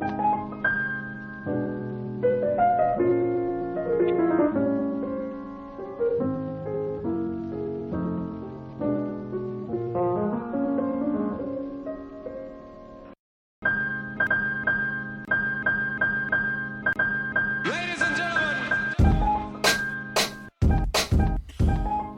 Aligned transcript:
Ladies 0.00 0.27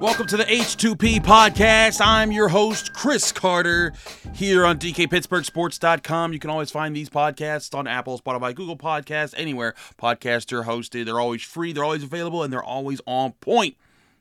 Welcome 0.00 0.28
to 0.28 0.38
the 0.38 0.44
H2P 0.44 1.20
podcast. 1.20 2.00
I'm 2.02 2.32
your 2.32 2.48
host, 2.48 2.94
Chris 2.94 3.32
Carter, 3.32 3.92
here 4.34 4.64
on 4.64 4.78
DKPittsburghSports.com. 4.78 6.32
You 6.32 6.38
can 6.38 6.48
always 6.48 6.70
find 6.70 6.96
these 6.96 7.10
podcasts 7.10 7.74
on 7.76 7.86
Apple, 7.86 8.18
Spotify, 8.18 8.54
Google 8.54 8.78
Podcasts, 8.78 9.34
anywhere 9.36 9.74
podcasts 9.98 10.54
are 10.54 10.62
hosted. 10.62 11.04
They're 11.04 11.20
always 11.20 11.42
free, 11.42 11.74
they're 11.74 11.84
always 11.84 12.02
available, 12.02 12.42
and 12.42 12.50
they're 12.50 12.62
always 12.64 13.02
on 13.06 13.32
point 13.32 13.76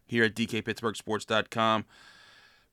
here 0.06 0.26
at 0.26 0.36
DKPittsburghSports.com. 0.36 1.86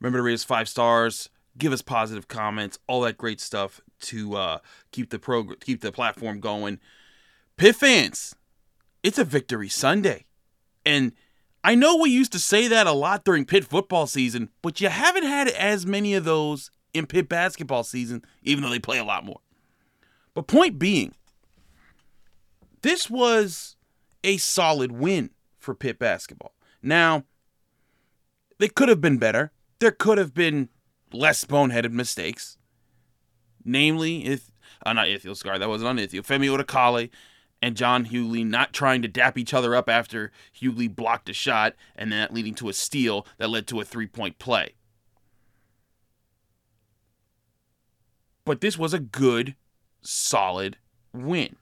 Remember 0.00 0.18
to 0.18 0.22
rate 0.24 0.34
us 0.34 0.42
five 0.42 0.68
stars, 0.68 1.28
give 1.56 1.72
us 1.72 1.82
positive 1.82 2.26
comments, 2.26 2.80
all 2.88 3.02
that 3.02 3.16
great 3.16 3.40
stuff 3.40 3.80
to 4.00 4.34
uh, 4.34 4.58
keep 4.90 5.10
the 5.10 5.20
prog- 5.20 5.60
keep 5.60 5.80
the 5.80 5.92
platform 5.92 6.40
going. 6.40 6.80
Pitt 7.56 7.76
fans, 7.76 8.34
it's 9.04 9.16
a 9.16 9.24
victory 9.24 9.68
Sunday. 9.68 10.24
And 10.84 11.12
I 11.66 11.74
know 11.74 11.96
we 11.96 12.10
used 12.10 12.30
to 12.30 12.38
say 12.38 12.68
that 12.68 12.86
a 12.86 12.92
lot 12.92 13.24
during 13.24 13.44
Pitt 13.44 13.64
football 13.64 14.06
season, 14.06 14.50
but 14.62 14.80
you 14.80 14.88
haven't 14.88 15.24
had 15.24 15.48
as 15.48 15.84
many 15.84 16.14
of 16.14 16.22
those 16.22 16.70
in 16.94 17.06
Pitt 17.06 17.28
basketball 17.28 17.82
season, 17.82 18.24
even 18.44 18.62
though 18.62 18.70
they 18.70 18.78
play 18.78 18.98
a 18.98 19.04
lot 19.04 19.24
more. 19.24 19.40
But 20.32 20.46
point 20.46 20.78
being, 20.78 21.16
this 22.82 23.10
was 23.10 23.74
a 24.22 24.36
solid 24.36 24.92
win 24.92 25.30
for 25.58 25.74
Pitt 25.74 25.98
basketball. 25.98 26.54
Now, 26.84 27.24
they 28.58 28.68
could 28.68 28.88
have 28.88 29.00
been 29.00 29.18
better. 29.18 29.50
There 29.80 29.90
could 29.90 30.18
have 30.18 30.34
been 30.34 30.68
less 31.12 31.44
boneheaded 31.44 31.90
mistakes. 31.90 32.58
Namely, 33.64 34.24
if 34.24 34.52
uh, 34.84 34.92
not 34.92 35.08
Ithiel 35.08 35.34
Scar, 35.34 35.58
that 35.58 35.68
wasn't 35.68 35.88
on 35.88 35.98
Ithiel. 35.98 36.22
Femi 36.22 36.46
Odukale 36.48 37.10
and 37.62 37.76
John 37.76 38.06
Hugley 38.06 38.44
not 38.44 38.72
trying 38.72 39.02
to 39.02 39.08
dap 39.08 39.38
each 39.38 39.54
other 39.54 39.74
up 39.74 39.88
after 39.88 40.30
Hugley 40.60 40.88
blocked 40.88 41.28
a 41.28 41.32
shot 41.32 41.74
and 41.94 42.12
that 42.12 42.32
leading 42.32 42.54
to 42.56 42.68
a 42.68 42.72
steal 42.72 43.26
that 43.38 43.50
led 43.50 43.66
to 43.68 43.80
a 43.80 43.84
three 43.84 44.06
point 44.06 44.38
play. 44.38 44.74
But 48.44 48.60
this 48.60 48.78
was 48.78 48.94
a 48.94 49.00
good, 49.00 49.56
solid 50.02 50.76
win. 51.12 51.56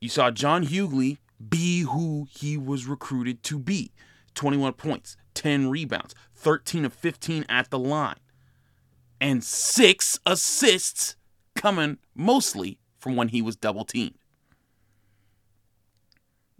You 0.00 0.08
saw 0.08 0.30
John 0.30 0.64
Hugley 0.64 1.18
be 1.48 1.80
who 1.80 2.26
he 2.30 2.56
was 2.56 2.86
recruited 2.86 3.42
to 3.44 3.58
be 3.58 3.92
21 4.34 4.72
points, 4.74 5.16
10 5.34 5.68
rebounds, 5.68 6.14
13 6.34 6.84
of 6.84 6.92
15 6.92 7.44
at 7.48 7.70
the 7.70 7.78
line, 7.78 8.20
and 9.20 9.44
six 9.44 10.18
assists 10.24 11.16
coming 11.54 11.98
mostly 12.14 12.78
from 12.98 13.16
when 13.16 13.28
he 13.28 13.42
was 13.42 13.56
double 13.56 13.84
teamed. 13.84 14.19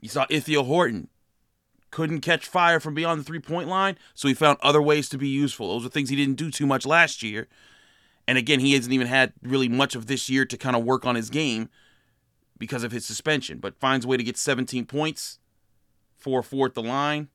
You 0.00 0.08
saw 0.08 0.26
Ithiel 0.30 0.64
Horton 0.64 1.08
couldn't 1.90 2.20
catch 2.20 2.46
fire 2.46 2.80
from 2.80 2.94
beyond 2.94 3.20
the 3.20 3.24
three 3.24 3.40
point 3.40 3.68
line, 3.68 3.96
so 4.14 4.28
he 4.28 4.34
found 4.34 4.58
other 4.62 4.80
ways 4.80 5.08
to 5.08 5.18
be 5.18 5.28
useful. 5.28 5.68
Those 5.68 5.86
are 5.86 5.90
things 5.90 6.08
he 6.08 6.16
didn't 6.16 6.36
do 6.36 6.50
too 6.50 6.66
much 6.66 6.86
last 6.86 7.22
year. 7.22 7.48
And 8.26 8.38
again, 8.38 8.60
he 8.60 8.74
hasn't 8.74 8.92
even 8.92 9.08
had 9.08 9.32
really 9.42 9.68
much 9.68 9.94
of 9.94 10.06
this 10.06 10.30
year 10.30 10.44
to 10.44 10.56
kind 10.56 10.76
of 10.76 10.84
work 10.84 11.04
on 11.04 11.16
his 11.16 11.30
game 11.30 11.68
because 12.58 12.84
of 12.84 12.92
his 12.92 13.04
suspension, 13.04 13.58
but 13.58 13.80
finds 13.80 14.04
a 14.04 14.08
way 14.08 14.16
to 14.16 14.22
get 14.22 14.36
17 14.36 14.86
points, 14.86 15.40
4 16.16 16.42
4 16.42 16.66
at 16.66 16.74
the 16.74 16.82
line. 16.82 17.28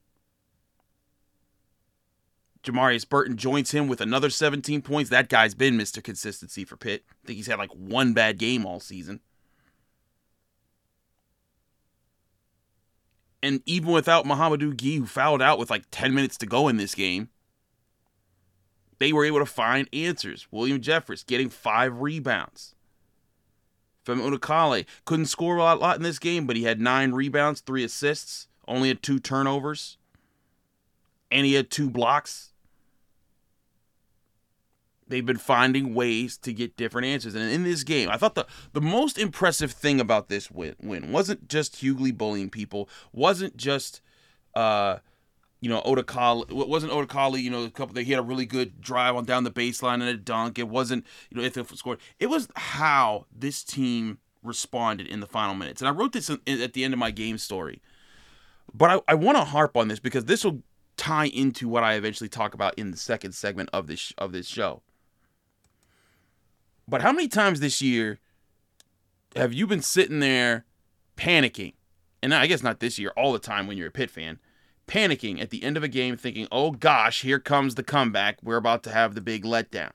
Jamarius 2.63 3.07
Burton 3.07 3.37
joins 3.37 3.71
him 3.71 3.87
with 3.87 4.01
another 4.01 4.29
17 4.29 4.81
points. 4.81 5.09
That 5.11 5.29
guy's 5.29 5.53
been 5.53 5.77
Mr. 5.77 6.03
Consistency 6.03 6.65
for 6.65 6.77
Pitt. 6.77 7.03
I 7.11 7.27
think 7.27 7.37
he's 7.37 7.47
had 7.47 7.59
like 7.59 7.71
one 7.71 8.13
bad 8.13 8.39
game 8.39 8.65
all 8.65 8.79
season. 8.79 9.19
And 13.45 13.61
even 13.67 13.91
without 13.91 14.25
Mouhamadou 14.25 14.73
Gueye, 14.73 14.97
who 14.97 15.06
fouled 15.06 15.39
out 15.39 15.59
with 15.59 15.69
like 15.69 15.83
10 15.91 16.16
minutes 16.16 16.35
to 16.39 16.47
go 16.47 16.67
in 16.67 16.78
this 16.78 16.95
game, 16.95 17.29
they 18.97 19.13
were 19.13 19.23
able 19.23 19.38
to 19.38 19.45
find 19.45 19.88
answers. 19.94 20.47
William 20.50 20.81
Jeffress 20.81 21.23
getting 21.23 21.51
five 21.51 22.01
rebounds. 22.01 22.73
Femi 24.03 24.28
Odukale 24.28 24.88
couldn't 25.05 25.28
score 25.28 25.57
a 25.57 25.59
lot, 25.59 25.79
lot 25.79 25.95
in 25.95 26.01
this 26.01 26.17
game, 26.17 26.47
but 26.47 26.55
he 26.55 26.63
had 26.63 26.81
nine 26.81 27.11
rebounds, 27.11 27.61
three 27.61 27.84
assists, 27.84 28.47
only 28.67 28.88
had 28.88 29.03
two 29.03 29.19
turnovers, 29.19 30.00
and 31.29 31.45
he 31.45 31.53
had 31.53 31.69
two 31.69 31.88
blocks. 31.88 32.51
They've 35.07 35.25
been 35.25 35.38
finding 35.38 35.93
ways 35.93 36.38
to 36.39 36.51
get 36.51 36.77
different 36.77 37.07
answers. 37.07 37.35
And 37.35 37.51
in 37.51 37.63
this 37.63 37.83
game, 37.83 38.09
I 38.09 38.17
thought 38.17 38.35
the, 38.35 38.47
the 38.73 38.81
most 38.81 39.19
impressive 39.19 39.71
thing 39.71 39.99
about 39.99 40.29
this 40.29 40.49
win, 40.49 40.75
win 40.81 41.11
wasn't 41.11 41.47
just 41.47 41.81
Hugley 41.81 42.11
bullying 42.11 42.49
people, 42.49 42.89
wasn't 43.13 43.55
just 43.55 44.01
uh, 44.55 44.97
you 45.61 45.69
know, 45.69 45.81
Odukale 45.81 46.49
it 46.49 46.67
wasn't 46.67 46.91
Odukale, 46.91 47.41
you 47.41 47.49
know, 47.49 47.63
a 47.63 47.71
couple 47.71 47.95
he 48.01 48.11
had 48.11 48.19
a 48.19 48.23
really 48.23 48.45
good 48.45 48.81
drive 48.81 49.16
on 49.16 49.25
down 49.25 49.43
the 49.43 49.51
baseline 49.51 49.95
and 49.95 50.03
a 50.03 50.17
dunk. 50.17 50.59
It 50.59 50.67
wasn't, 50.67 51.05
you 51.29 51.37
know, 51.37 51.43
if 51.43 51.57
it 51.57 51.67
scored. 51.75 51.99
It 52.19 52.27
was 52.27 52.47
how 52.55 53.25
this 53.35 53.63
team 53.63 54.19
responded 54.43 55.07
in 55.07 55.22
the 55.22 55.27
final 55.27 55.55
minutes. 55.55 55.81
And 55.81 55.89
I 55.89 55.91
wrote 55.91 56.13
this 56.13 56.29
at 56.29 56.73
the 56.73 56.83
end 56.83 56.93
of 56.93 56.99
my 56.99 57.11
game 57.11 57.37
story. 57.37 57.81
But 58.73 58.91
I, 58.91 59.13
I 59.13 59.16
want 59.16 59.37
to 59.37 59.43
harp 59.43 59.75
on 59.75 59.87
this 59.87 59.99
because 59.99 60.25
this 60.25 60.43
will 60.43 60.61
tie 60.97 61.27
into 61.27 61.67
what 61.67 61.83
I 61.83 61.93
eventually 61.93 62.29
talk 62.29 62.53
about 62.53 62.75
in 62.75 62.91
the 62.91 62.97
second 62.97 63.33
segment 63.33 63.69
of 63.73 63.87
this 63.87 64.13
of 64.17 64.31
this 64.31 64.47
show. 64.47 64.81
But 66.88 67.01
how 67.01 67.12
many 67.12 67.28
times 67.28 67.59
this 67.59 67.81
year 67.81 68.19
have 69.35 69.53
you 69.53 69.68
been 69.68 69.81
sitting 69.81 70.19
there 70.19 70.66
panicking? 71.18 71.73
And 72.22 72.34
I 72.34 72.47
guess 72.47 72.63
not 72.63 72.79
this 72.79 72.97
year, 72.97 73.12
all 73.16 73.34
the 73.34 73.40
time 73.40 73.68
when 73.68 73.78
you're 73.78 73.88
a 73.88 73.91
Pitt 73.91 74.09
fan, 74.09 74.40
panicking 74.88 75.41
at 75.41 75.50
the 75.50 75.63
end 75.63 75.78
of 75.78 75.84
a 75.84 75.88
game, 75.88 76.18
thinking, 76.18 76.47
oh 76.51 76.72
gosh, 76.72 77.22
here 77.22 77.40
comes 77.40 77.75
the 77.75 77.84
comeback. 77.84 78.38
We're 78.44 78.57
about 78.57 78.84
to 78.84 78.91
have 78.91 79.16
the 79.16 79.22
big 79.22 79.44
letdown. 79.44 79.91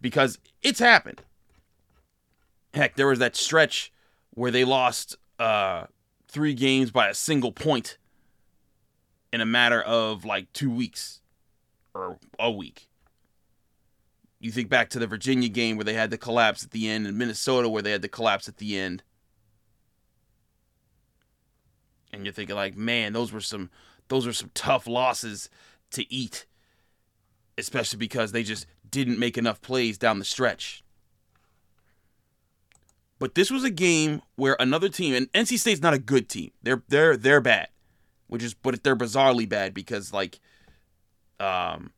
Because 0.00 0.38
it's 0.62 0.80
happened. 0.80 1.22
Heck, 2.74 2.96
there 2.96 3.06
was 3.06 3.18
that 3.18 3.36
stretch 3.36 3.92
where 4.30 4.50
they 4.50 4.64
lost 4.64 5.16
uh, 5.38 5.84
three 6.28 6.54
games 6.54 6.90
by 6.90 7.08
a 7.08 7.14
single 7.14 7.52
point 7.52 7.98
in 9.32 9.40
a 9.40 9.46
matter 9.46 9.80
of 9.80 10.24
like 10.24 10.52
two 10.52 10.70
weeks 10.70 11.20
or 11.94 12.18
a 12.38 12.50
week. 12.50 12.88
You 14.42 14.50
think 14.50 14.68
back 14.68 14.90
to 14.90 14.98
the 14.98 15.06
Virginia 15.06 15.48
game 15.48 15.76
where 15.76 15.84
they 15.84 15.94
had 15.94 16.10
the 16.10 16.18
collapse 16.18 16.64
at 16.64 16.72
the 16.72 16.88
end, 16.88 17.06
and 17.06 17.16
Minnesota 17.16 17.68
where 17.68 17.80
they 17.80 17.92
had 17.92 18.02
the 18.02 18.08
collapse 18.08 18.48
at 18.48 18.56
the 18.56 18.76
end. 18.76 19.04
And 22.12 22.24
you're 22.24 22.32
thinking 22.32 22.56
like, 22.56 22.76
man, 22.76 23.12
those 23.12 23.32
were 23.32 23.40
some 23.40 23.70
those 24.08 24.26
were 24.26 24.32
some 24.32 24.50
tough 24.52 24.88
losses 24.88 25.48
to 25.92 26.12
eat. 26.12 26.46
Especially 27.56 27.98
because 27.98 28.32
they 28.32 28.42
just 28.42 28.66
didn't 28.90 29.20
make 29.20 29.38
enough 29.38 29.60
plays 29.60 29.96
down 29.96 30.18
the 30.18 30.24
stretch. 30.24 30.82
But 33.20 33.36
this 33.36 33.48
was 33.48 33.62
a 33.62 33.70
game 33.70 34.22
where 34.34 34.56
another 34.58 34.88
team, 34.88 35.14
and 35.14 35.30
NC 35.32 35.60
State's 35.60 35.80
not 35.80 35.94
a 35.94 35.98
good 36.00 36.28
team. 36.28 36.50
They're 36.64 36.82
they're 36.88 37.16
they're 37.16 37.40
bad, 37.40 37.68
which 38.26 38.42
is 38.42 38.54
but 38.54 38.82
they're 38.82 38.96
bizarrely 38.96 39.48
bad 39.48 39.72
because 39.72 40.12
like, 40.12 40.40
um, 41.38 41.92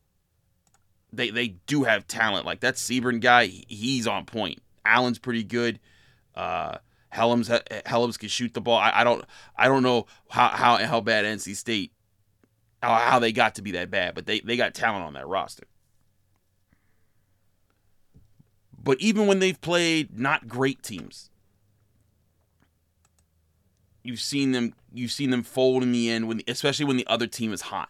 they 1.15 1.29
they 1.29 1.49
do 1.67 1.83
have 1.83 2.07
talent. 2.07 2.45
Like 2.45 2.59
that 2.61 2.75
Seabron 2.75 3.21
guy, 3.21 3.47
he's 3.67 4.07
on 4.07 4.25
point. 4.25 4.61
Allen's 4.85 5.19
pretty 5.19 5.43
good. 5.43 5.79
Uh, 6.35 6.77
Hellems 7.13 7.49
Hellems 7.85 8.19
can 8.19 8.29
shoot 8.29 8.53
the 8.53 8.61
ball. 8.61 8.77
I, 8.77 8.91
I 8.95 9.03
don't 9.03 9.23
I 9.55 9.67
don't 9.67 9.83
know 9.83 10.05
how 10.29 10.49
how 10.49 10.77
how 10.77 11.01
bad 11.01 11.25
NC 11.25 11.55
State 11.55 11.91
how, 12.83 12.95
how 12.95 13.19
they 13.19 13.31
got 13.31 13.55
to 13.55 13.61
be 13.61 13.71
that 13.71 13.89
bad, 13.89 14.15
but 14.15 14.25
they 14.25 14.41
they 14.41 14.57
got 14.57 14.73
talent 14.73 15.05
on 15.05 15.13
that 15.13 15.27
roster. 15.27 15.65
But 18.81 18.99
even 19.01 19.25
when 19.27 19.39
they've 19.39 19.59
played 19.59 20.19
not 20.19 20.47
great 20.47 20.83
teams, 20.83 21.31
you've 24.03 24.21
seen 24.21 24.51
them 24.51 24.73
you've 24.93 25.11
seen 25.11 25.31
them 25.31 25.41
fold 25.41 25.83
in 25.83 25.91
the 25.91 26.09
end 26.09 26.27
when 26.27 26.41
especially 26.47 26.85
when 26.85 26.97
the 26.97 27.07
other 27.07 27.27
team 27.27 27.53
is 27.53 27.61
hot. 27.61 27.89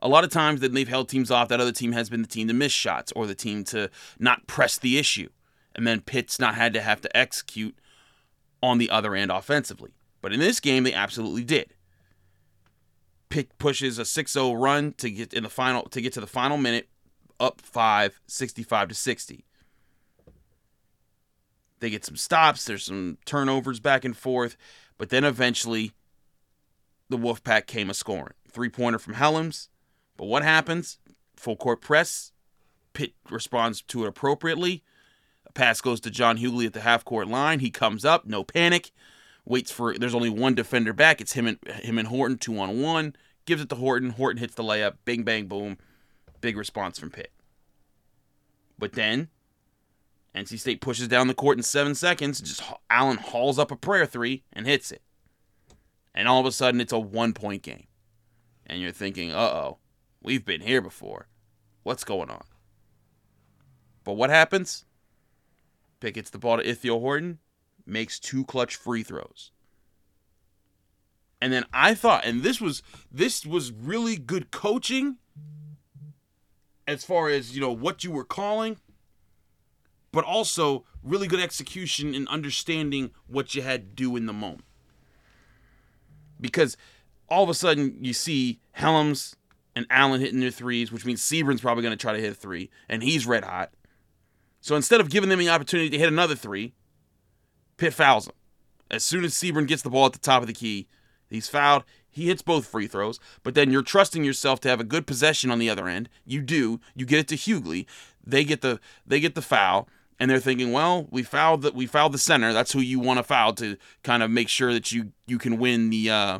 A 0.00 0.08
lot 0.08 0.24
of 0.24 0.30
times 0.30 0.60
that 0.60 0.72
they've 0.72 0.88
held 0.88 1.08
teams 1.08 1.30
off, 1.30 1.48
that 1.48 1.60
other 1.60 1.72
team 1.72 1.92
has 1.92 2.08
been 2.08 2.22
the 2.22 2.28
team 2.28 2.48
to 2.48 2.54
miss 2.54 2.72
shots 2.72 3.12
or 3.16 3.26
the 3.26 3.34
team 3.34 3.64
to 3.64 3.90
not 4.18 4.46
press 4.46 4.78
the 4.78 4.98
issue. 4.98 5.28
And 5.74 5.86
then 5.86 6.00
Pitt's 6.00 6.38
not 6.38 6.54
had 6.54 6.72
to 6.74 6.80
have 6.80 7.00
to 7.02 7.16
execute 7.16 7.76
on 8.62 8.78
the 8.78 8.90
other 8.90 9.14
end 9.14 9.30
offensively. 9.30 9.92
But 10.20 10.32
in 10.32 10.40
this 10.40 10.60
game, 10.60 10.84
they 10.84 10.92
absolutely 10.92 11.44
did. 11.44 11.74
Pitt 13.28 13.56
pushes 13.58 13.98
a 13.98 14.02
6-0 14.02 14.60
run 14.60 14.94
to 14.94 15.10
get 15.10 15.32
in 15.34 15.42
the 15.42 15.48
final 15.48 15.82
to 15.84 16.00
get 16.00 16.12
to 16.14 16.20
the 16.20 16.26
final 16.26 16.56
minute, 16.56 16.88
up 17.38 17.60
5, 17.60 18.20
65 18.26 18.88
to 18.88 18.94
60. 18.94 19.44
They 21.80 21.90
get 21.90 22.04
some 22.04 22.16
stops, 22.16 22.64
there's 22.64 22.84
some 22.84 23.18
turnovers 23.24 23.78
back 23.78 24.04
and 24.04 24.16
forth, 24.16 24.56
but 24.96 25.10
then 25.10 25.24
eventually 25.24 25.92
the 27.08 27.18
Wolfpack 27.18 27.66
came 27.66 27.90
a 27.90 27.94
scoring. 27.94 28.34
Three-pointer 28.50 28.98
from 28.98 29.14
Hellems. 29.14 29.68
But 30.18 30.26
what 30.26 30.42
happens? 30.42 30.98
Full 31.36 31.56
court 31.56 31.80
press. 31.80 32.32
Pitt 32.92 33.14
responds 33.30 33.80
to 33.82 34.04
it 34.04 34.08
appropriately. 34.08 34.84
A 35.46 35.52
pass 35.52 35.80
goes 35.80 36.00
to 36.00 36.10
John 36.10 36.36
Hugley 36.36 36.66
at 36.66 36.74
the 36.74 36.80
half 36.80 37.06
court 37.06 37.28
line. 37.28 37.60
He 37.60 37.70
comes 37.70 38.04
up, 38.04 38.26
no 38.26 38.44
panic 38.44 38.90
waits 39.48 39.70
for 39.70 39.96
there's 39.96 40.14
only 40.14 40.30
one 40.30 40.54
defender 40.54 40.92
back. 40.92 41.20
It's 41.20 41.32
him 41.32 41.46
and 41.46 41.58
him 41.68 41.98
and 41.98 42.08
Horton 42.08 42.38
two 42.38 42.58
on 42.58 42.80
one. 42.80 43.16
Gives 43.46 43.62
it 43.62 43.70
to 43.70 43.76
Horton. 43.76 44.10
Horton 44.10 44.38
hits 44.38 44.54
the 44.54 44.62
layup. 44.62 44.96
Bing 45.04 45.22
bang 45.22 45.46
boom. 45.46 45.78
Big 46.40 46.56
response 46.56 46.98
from 46.98 47.10
Pitt. 47.10 47.32
But 48.78 48.92
then 48.92 49.28
NC 50.34 50.58
State 50.58 50.80
pushes 50.80 51.08
down 51.08 51.26
the 51.26 51.34
court 51.34 51.56
in 51.56 51.62
seven 51.62 51.94
seconds. 51.94 52.40
Just 52.40 52.62
Allen 52.90 53.16
hauls 53.16 53.58
up 53.58 53.72
a 53.72 53.76
prayer 53.76 54.06
three 54.06 54.44
and 54.52 54.66
hits 54.66 54.92
it. 54.92 55.02
And 56.14 56.28
all 56.28 56.40
of 56.40 56.46
a 56.46 56.52
sudden 56.52 56.80
it's 56.80 56.92
a 56.92 56.98
one 56.98 57.32
point 57.32 57.62
game. 57.62 57.86
And 58.66 58.80
you're 58.80 58.92
thinking, 58.92 59.32
uh 59.32 59.38
oh, 59.38 59.78
we've 60.22 60.44
been 60.44 60.60
here 60.60 60.80
before. 60.80 61.28
What's 61.82 62.04
going 62.04 62.30
on? 62.30 62.44
But 64.04 64.14
what 64.14 64.30
happens? 64.30 64.84
Pitt 66.00 66.14
gets 66.14 66.30
the 66.30 66.38
ball 66.38 66.58
to 66.58 66.68
Ithiel 66.68 67.00
Horton 67.00 67.38
makes 67.86 68.20
two 68.20 68.44
clutch 68.44 68.76
free 68.76 69.02
throws. 69.02 69.50
And 71.40 71.52
then 71.52 71.64
I 71.72 71.94
thought, 71.94 72.24
and 72.24 72.42
this 72.42 72.60
was 72.60 72.82
this 73.10 73.46
was 73.46 73.72
really 73.72 74.16
good 74.16 74.50
coaching 74.50 75.16
as 76.86 77.04
far 77.04 77.28
as, 77.28 77.54
you 77.54 77.60
know, 77.60 77.70
what 77.70 78.02
you 78.02 78.10
were 78.10 78.24
calling, 78.24 78.78
but 80.10 80.24
also 80.24 80.84
really 81.02 81.28
good 81.28 81.40
execution 81.40 82.14
in 82.14 82.26
understanding 82.28 83.10
what 83.26 83.54
you 83.54 83.62
had 83.62 83.82
to 83.82 84.02
do 84.02 84.16
in 84.16 84.26
the 84.26 84.32
moment. 84.32 84.64
Because 86.40 86.76
all 87.28 87.44
of 87.44 87.50
a 87.50 87.54
sudden 87.54 87.98
you 88.00 88.12
see 88.12 88.60
Hellems 88.76 89.36
and 89.78 89.86
Allen 89.90 90.20
hitting 90.20 90.40
their 90.40 90.50
threes, 90.50 90.90
which 90.90 91.04
means 91.04 91.22
Seabron's 91.22 91.60
probably 91.60 91.84
going 91.84 91.96
to 91.96 92.02
try 92.02 92.12
to 92.12 92.20
hit 92.20 92.32
a 92.32 92.34
three, 92.34 92.68
and 92.88 93.00
he's 93.00 93.28
red 93.28 93.44
hot. 93.44 93.70
So 94.60 94.74
instead 94.74 95.00
of 95.00 95.08
giving 95.08 95.28
them 95.28 95.38
the 95.38 95.48
opportunity 95.48 95.88
to 95.90 95.98
hit 95.98 96.08
another 96.08 96.34
three, 96.34 96.74
Pitt 97.76 97.94
fouls 97.94 98.26
him. 98.26 98.34
As 98.90 99.04
soon 99.04 99.24
as 99.24 99.34
Seabron 99.34 99.68
gets 99.68 99.82
the 99.82 99.90
ball 99.90 100.06
at 100.06 100.14
the 100.14 100.18
top 100.18 100.42
of 100.42 100.48
the 100.48 100.52
key, 100.52 100.88
he's 101.30 101.48
fouled. 101.48 101.84
He 102.10 102.26
hits 102.26 102.42
both 102.42 102.66
free 102.66 102.88
throws, 102.88 103.20
but 103.44 103.54
then 103.54 103.70
you're 103.70 103.82
trusting 103.82 104.24
yourself 104.24 104.58
to 104.60 104.68
have 104.68 104.80
a 104.80 104.84
good 104.84 105.06
possession 105.06 105.52
on 105.52 105.60
the 105.60 105.70
other 105.70 105.86
end. 105.86 106.08
You 106.26 106.42
do. 106.42 106.80
You 106.96 107.06
get 107.06 107.20
it 107.20 107.28
to 107.28 107.36
Hugley. 107.36 107.86
They 108.26 108.42
get 108.42 108.60
the 108.62 108.80
they 109.06 109.20
get 109.20 109.36
the 109.36 109.42
foul, 109.42 109.88
and 110.18 110.28
they're 110.28 110.40
thinking, 110.40 110.72
well, 110.72 111.06
we 111.08 111.22
fouled 111.22 111.62
the 111.62 111.70
we 111.70 111.86
fouled 111.86 112.14
the 112.14 112.18
center. 112.18 112.52
That's 112.52 112.72
who 112.72 112.80
you 112.80 112.98
want 112.98 113.18
to 113.18 113.22
foul 113.22 113.52
to 113.54 113.76
kind 114.02 114.24
of 114.24 114.30
make 114.32 114.48
sure 114.48 114.72
that 114.72 114.90
you 114.90 115.12
you 115.28 115.38
can 115.38 115.56
win 115.56 115.90
the. 115.90 116.10
Uh, 116.10 116.38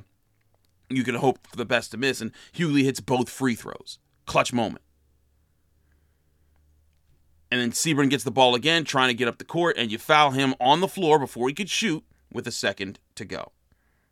you 0.90 1.04
can 1.04 1.16
hope 1.16 1.46
for 1.46 1.56
the 1.56 1.64
best 1.64 1.90
to 1.92 1.96
miss, 1.96 2.20
and 2.20 2.32
Hugley 2.52 2.84
hits 2.84 3.00
both 3.00 3.28
free 3.28 3.54
throws. 3.54 3.98
Clutch 4.26 4.52
moment. 4.52 4.84
And 7.50 7.60
then 7.60 7.72
Seabron 7.72 8.10
gets 8.10 8.24
the 8.24 8.30
ball 8.30 8.54
again, 8.54 8.84
trying 8.84 9.08
to 9.08 9.14
get 9.14 9.28
up 9.28 9.38
the 9.38 9.44
court, 9.44 9.76
and 9.78 9.90
you 9.90 9.98
foul 9.98 10.32
him 10.32 10.54
on 10.60 10.80
the 10.80 10.88
floor 10.88 11.18
before 11.18 11.48
he 11.48 11.54
could 11.54 11.70
shoot 11.70 12.04
with 12.32 12.46
a 12.46 12.52
second 12.52 12.98
to 13.14 13.24
go. 13.24 13.52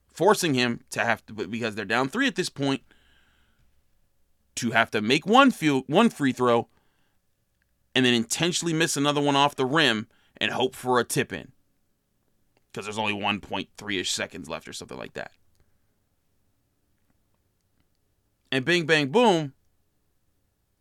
Forcing 0.09 0.55
him 0.55 0.81
to 0.91 1.01
have 1.01 1.25
to, 1.27 1.35
because 1.35 1.75
they're 1.75 1.85
down 1.85 2.09
three 2.09 2.27
at 2.27 2.37
this 2.37 2.49
point, 2.49 2.83
to 4.55 4.71
have 4.71 4.91
to 4.93 5.03
make 5.03 5.27
one, 5.27 5.51
field, 5.51 5.85
one 5.87 6.09
free 6.09 6.33
throw 6.33 6.69
and 7.97 8.05
then 8.05 8.13
intentionally 8.13 8.75
miss 8.75 8.99
another 8.99 9.23
one 9.23 9.37
off 9.37 9.57
the 9.57 9.65
rim 9.65 10.07
and 10.37 10.53
hope 10.53 10.77
for 10.77 11.01
a 11.01 11.05
tip 11.05 11.33
in. 11.33 11.53
Because 12.71 12.85
there's 12.85 12.99
only 12.99 13.15
1.3 13.15 14.01
ish 14.01 14.11
seconds 14.11 14.51
left 14.51 14.69
or 14.69 14.75
something 14.75 14.99
like 14.99 15.15
that. 15.15 15.33
And 18.53 18.65
bing, 18.65 18.87
bang, 18.87 19.09
boom, 19.09 19.53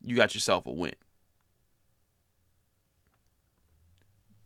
you 0.03 0.15
got 0.15 0.33
yourself 0.33 0.65
a 0.65 0.71
win. 0.71 0.93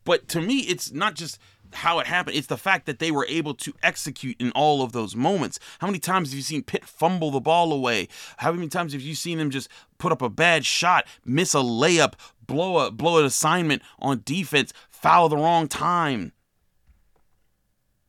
But 0.06 0.28
to 0.30 0.42
me, 0.42 0.62
it's 0.62 0.92
not 0.92 1.16
just 1.16 1.38
how 1.74 2.00
it 2.00 2.08
happened. 2.08 2.36
It's 2.36 2.48
the 2.48 2.58
fact 2.58 2.86
that 2.86 3.00
they 3.00 3.12
were 3.12 3.26
able 3.30 3.54
to 3.56 3.74
execute 3.84 4.40
in 4.40 4.52
all 4.52 4.82
of 4.82 4.92
those 4.92 5.16
moments. 5.16 5.60
How 5.80 5.88
many 5.88 6.00
times 6.00 6.30
have 6.30 6.38
you 6.38 6.42
seen 6.42 6.64
Pitt 6.64 6.86
fumble 6.86 7.32
the 7.32 7.40
ball 7.40 7.72
away? 7.72 8.08
How 8.38 8.52
many 8.52 8.68
times 8.68 8.94
have 8.94 9.02
you 9.02 9.16
seen 9.16 9.38
them 9.38 9.52
just 9.52 9.70
put 9.98 10.12
up 10.12 10.22
a 10.22 10.30
bad 10.30 10.66
shot, 10.66 11.06
miss 11.26 11.54
a 11.54 11.60
layup, 11.60 12.14
blow 12.46 12.80
a 12.80 12.92
blow 12.92 13.20
an 13.20 13.26
assignment 13.26 13.82
on 14.00 14.22
defense, 14.26 14.74
foul 14.90 15.30
the 15.30 15.38
wrong 15.38 15.68
time? 15.68 16.32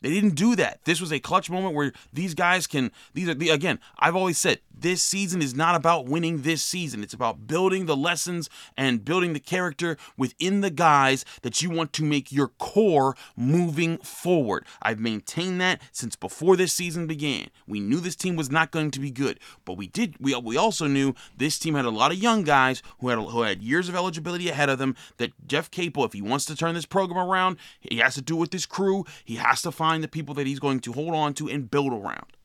They 0.02 0.10
didn't 0.10 0.34
do 0.34 0.56
that. 0.56 0.84
This 0.84 1.00
was 1.00 1.12
a 1.12 1.20
clutch 1.20 1.50
moment 1.50 1.74
where 1.74 1.92
these 2.12 2.34
guys 2.34 2.66
can. 2.66 2.90
These 3.14 3.28
are 3.28 3.34
the 3.34 3.50
again. 3.50 3.78
I've 3.98 4.16
always 4.16 4.38
said 4.38 4.60
this 4.80 5.02
season 5.02 5.42
is 5.42 5.54
not 5.54 5.74
about 5.74 6.06
winning 6.06 6.42
this 6.42 6.62
season. 6.62 7.02
It's 7.02 7.12
about 7.14 7.46
building 7.46 7.86
the 7.86 7.96
lessons 7.96 8.48
and 8.76 9.04
building 9.04 9.32
the 9.34 9.40
character 9.40 9.96
within 10.16 10.62
the 10.62 10.70
guys 10.70 11.24
that 11.42 11.60
you 11.60 11.70
want 11.70 11.92
to 11.94 12.04
make 12.04 12.32
your 12.32 12.48
core 12.48 13.14
moving 13.36 13.98
forward. 13.98 14.64
I've 14.80 14.98
maintained 14.98 15.60
that 15.60 15.82
since 15.92 16.16
before 16.16 16.56
this 16.56 16.72
season 16.72 17.06
began. 17.06 17.48
We 17.66 17.80
knew 17.80 18.00
this 18.00 18.16
team 18.16 18.36
was 18.36 18.50
not 18.50 18.70
going 18.70 18.90
to 18.92 19.00
be 19.00 19.10
good, 19.10 19.38
but 19.64 19.76
we 19.76 19.86
did. 19.86 20.16
We 20.18 20.34
we 20.36 20.56
also 20.56 20.86
knew 20.86 21.14
this 21.36 21.58
team 21.58 21.74
had 21.74 21.84
a 21.84 21.90
lot 21.90 22.12
of 22.12 22.18
young 22.18 22.42
guys 22.42 22.82
who 23.00 23.08
had 23.08 23.18
who 23.18 23.42
had 23.42 23.62
years 23.62 23.88
of 23.88 23.94
eligibility 23.94 24.48
ahead 24.48 24.70
of 24.70 24.78
them. 24.78 24.96
That 25.18 25.32
Jeff 25.46 25.70
Capel, 25.70 26.04
if 26.04 26.12
he 26.12 26.22
wants 26.22 26.46
to 26.46 26.56
turn 26.56 26.74
this 26.74 26.86
program 26.86 27.18
around, 27.18 27.58
he 27.80 27.98
has 27.98 28.14
to 28.14 28.22
do 28.22 28.36
it 28.36 28.40
with 28.40 28.50
this 28.50 28.66
crew. 28.66 29.04
He 29.24 29.36
has 29.36 29.62
to 29.62 29.70
find 29.70 29.89
find 29.90 30.04
the 30.04 30.08
people 30.08 30.36
that 30.36 30.46
he's 30.46 30.60
going 30.60 30.78
to 30.78 30.92
hold 30.92 31.12
on 31.16 31.34
to 31.34 31.48
and 31.48 31.68
build 31.68 31.92
around. 31.92 32.36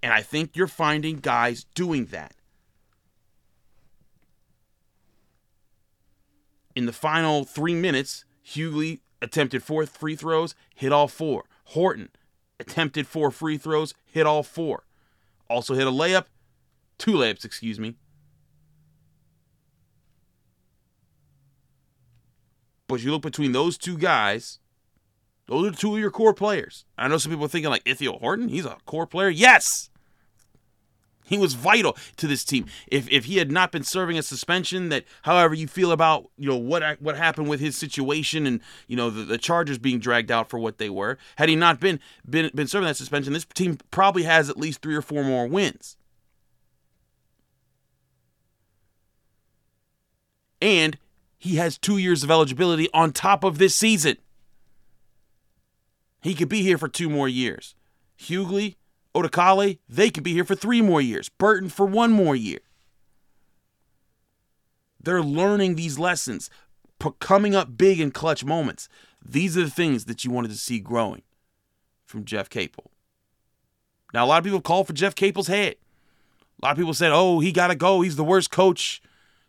And 0.00 0.12
I 0.12 0.22
think 0.22 0.54
you're 0.54 0.68
finding 0.68 1.16
guys 1.16 1.64
doing 1.74 2.06
that. 2.06 2.34
In 6.76 6.86
the 6.86 6.92
final 6.92 7.42
three 7.42 7.74
minutes, 7.74 8.24
Hugley 8.44 9.00
attempted 9.20 9.64
four 9.64 9.84
free 9.86 10.14
throws, 10.14 10.54
hit 10.72 10.92
all 10.92 11.08
four. 11.08 11.46
Horton 11.64 12.10
attempted 12.60 13.08
four 13.08 13.32
free 13.32 13.58
throws, 13.58 13.92
hit 14.04 14.24
all 14.24 14.44
four. 14.44 14.84
Also 15.50 15.74
hit 15.74 15.88
a 15.88 15.90
layup, 15.90 16.26
two 16.96 17.12
layups, 17.14 17.44
excuse 17.44 17.80
me. 17.80 17.96
But 22.86 23.02
you 23.02 23.10
look 23.10 23.22
between 23.22 23.50
those 23.50 23.76
two 23.76 23.98
guys, 23.98 24.60
those 25.46 25.72
are 25.72 25.76
two 25.76 25.94
of 25.94 26.00
your 26.00 26.10
core 26.10 26.34
players. 26.34 26.84
I 26.98 27.08
know 27.08 27.18
some 27.18 27.30
people 27.30 27.44
are 27.44 27.48
thinking 27.48 27.70
like 27.70 27.82
Ithiel 27.86 28.18
Horton, 28.18 28.48
he's 28.48 28.66
a 28.66 28.76
core 28.84 29.06
player. 29.06 29.28
Yes. 29.28 29.90
He 31.26 31.38
was 31.38 31.54
vital 31.54 31.96
to 32.18 32.26
this 32.28 32.44
team. 32.44 32.66
If 32.86 33.10
if 33.10 33.24
he 33.24 33.38
had 33.38 33.50
not 33.50 33.72
been 33.72 33.82
serving 33.82 34.16
a 34.16 34.22
suspension, 34.22 34.90
that 34.90 35.04
however 35.22 35.54
you 35.54 35.66
feel 35.66 35.90
about 35.90 36.30
you 36.38 36.48
know 36.48 36.56
what 36.56 37.02
what 37.02 37.16
happened 37.16 37.48
with 37.48 37.58
his 37.58 37.76
situation 37.76 38.46
and 38.46 38.60
you 38.86 38.96
know 38.96 39.10
the, 39.10 39.24
the 39.24 39.38
Chargers 39.38 39.78
being 39.78 39.98
dragged 39.98 40.30
out 40.30 40.48
for 40.48 40.58
what 40.58 40.78
they 40.78 40.88
were, 40.88 41.18
had 41.36 41.48
he 41.48 41.56
not 41.56 41.80
been 41.80 41.98
been 42.28 42.50
been 42.54 42.68
serving 42.68 42.86
that 42.86 42.96
suspension, 42.96 43.32
this 43.32 43.44
team 43.44 43.78
probably 43.90 44.22
has 44.22 44.48
at 44.48 44.56
least 44.56 44.82
three 44.82 44.94
or 44.94 45.02
four 45.02 45.24
more 45.24 45.48
wins. 45.48 45.96
And 50.62 50.96
he 51.38 51.56
has 51.56 51.76
two 51.76 51.98
years 51.98 52.22
of 52.22 52.30
eligibility 52.30 52.88
on 52.94 53.12
top 53.12 53.44
of 53.44 53.58
this 53.58 53.74
season. 53.74 54.16
He 56.26 56.34
could 56.34 56.48
be 56.48 56.62
here 56.62 56.76
for 56.76 56.88
two 56.88 57.08
more 57.08 57.28
years. 57.28 57.76
Hugley, 58.18 58.74
Odukale, 59.14 59.78
they 59.88 60.10
could 60.10 60.24
be 60.24 60.32
here 60.32 60.44
for 60.44 60.56
three 60.56 60.82
more 60.82 61.00
years. 61.00 61.28
Burton 61.28 61.68
for 61.68 61.86
one 61.86 62.10
more 62.10 62.34
year. 62.34 62.58
They're 65.00 65.22
learning 65.22 65.76
these 65.76 66.00
lessons, 66.00 66.50
coming 67.20 67.54
up 67.54 67.78
big 67.78 68.00
in 68.00 68.10
clutch 68.10 68.44
moments. 68.44 68.88
These 69.24 69.56
are 69.56 69.62
the 69.62 69.70
things 69.70 70.06
that 70.06 70.24
you 70.24 70.32
wanted 70.32 70.50
to 70.50 70.56
see 70.56 70.80
growing 70.80 71.22
from 72.06 72.24
Jeff 72.24 72.50
Capel. 72.50 72.90
Now, 74.12 74.24
a 74.24 74.26
lot 74.26 74.38
of 74.38 74.44
people 74.44 74.60
called 74.60 74.88
for 74.88 74.94
Jeff 74.94 75.14
Capel's 75.14 75.46
head. 75.46 75.76
A 76.60 76.66
lot 76.66 76.72
of 76.72 76.78
people 76.78 76.94
said, 76.94 77.12
oh, 77.12 77.38
he 77.38 77.52
got 77.52 77.68
to 77.68 77.76
go. 77.76 78.00
He's 78.00 78.16
the 78.16 78.24
worst 78.24 78.50
coach 78.50 79.00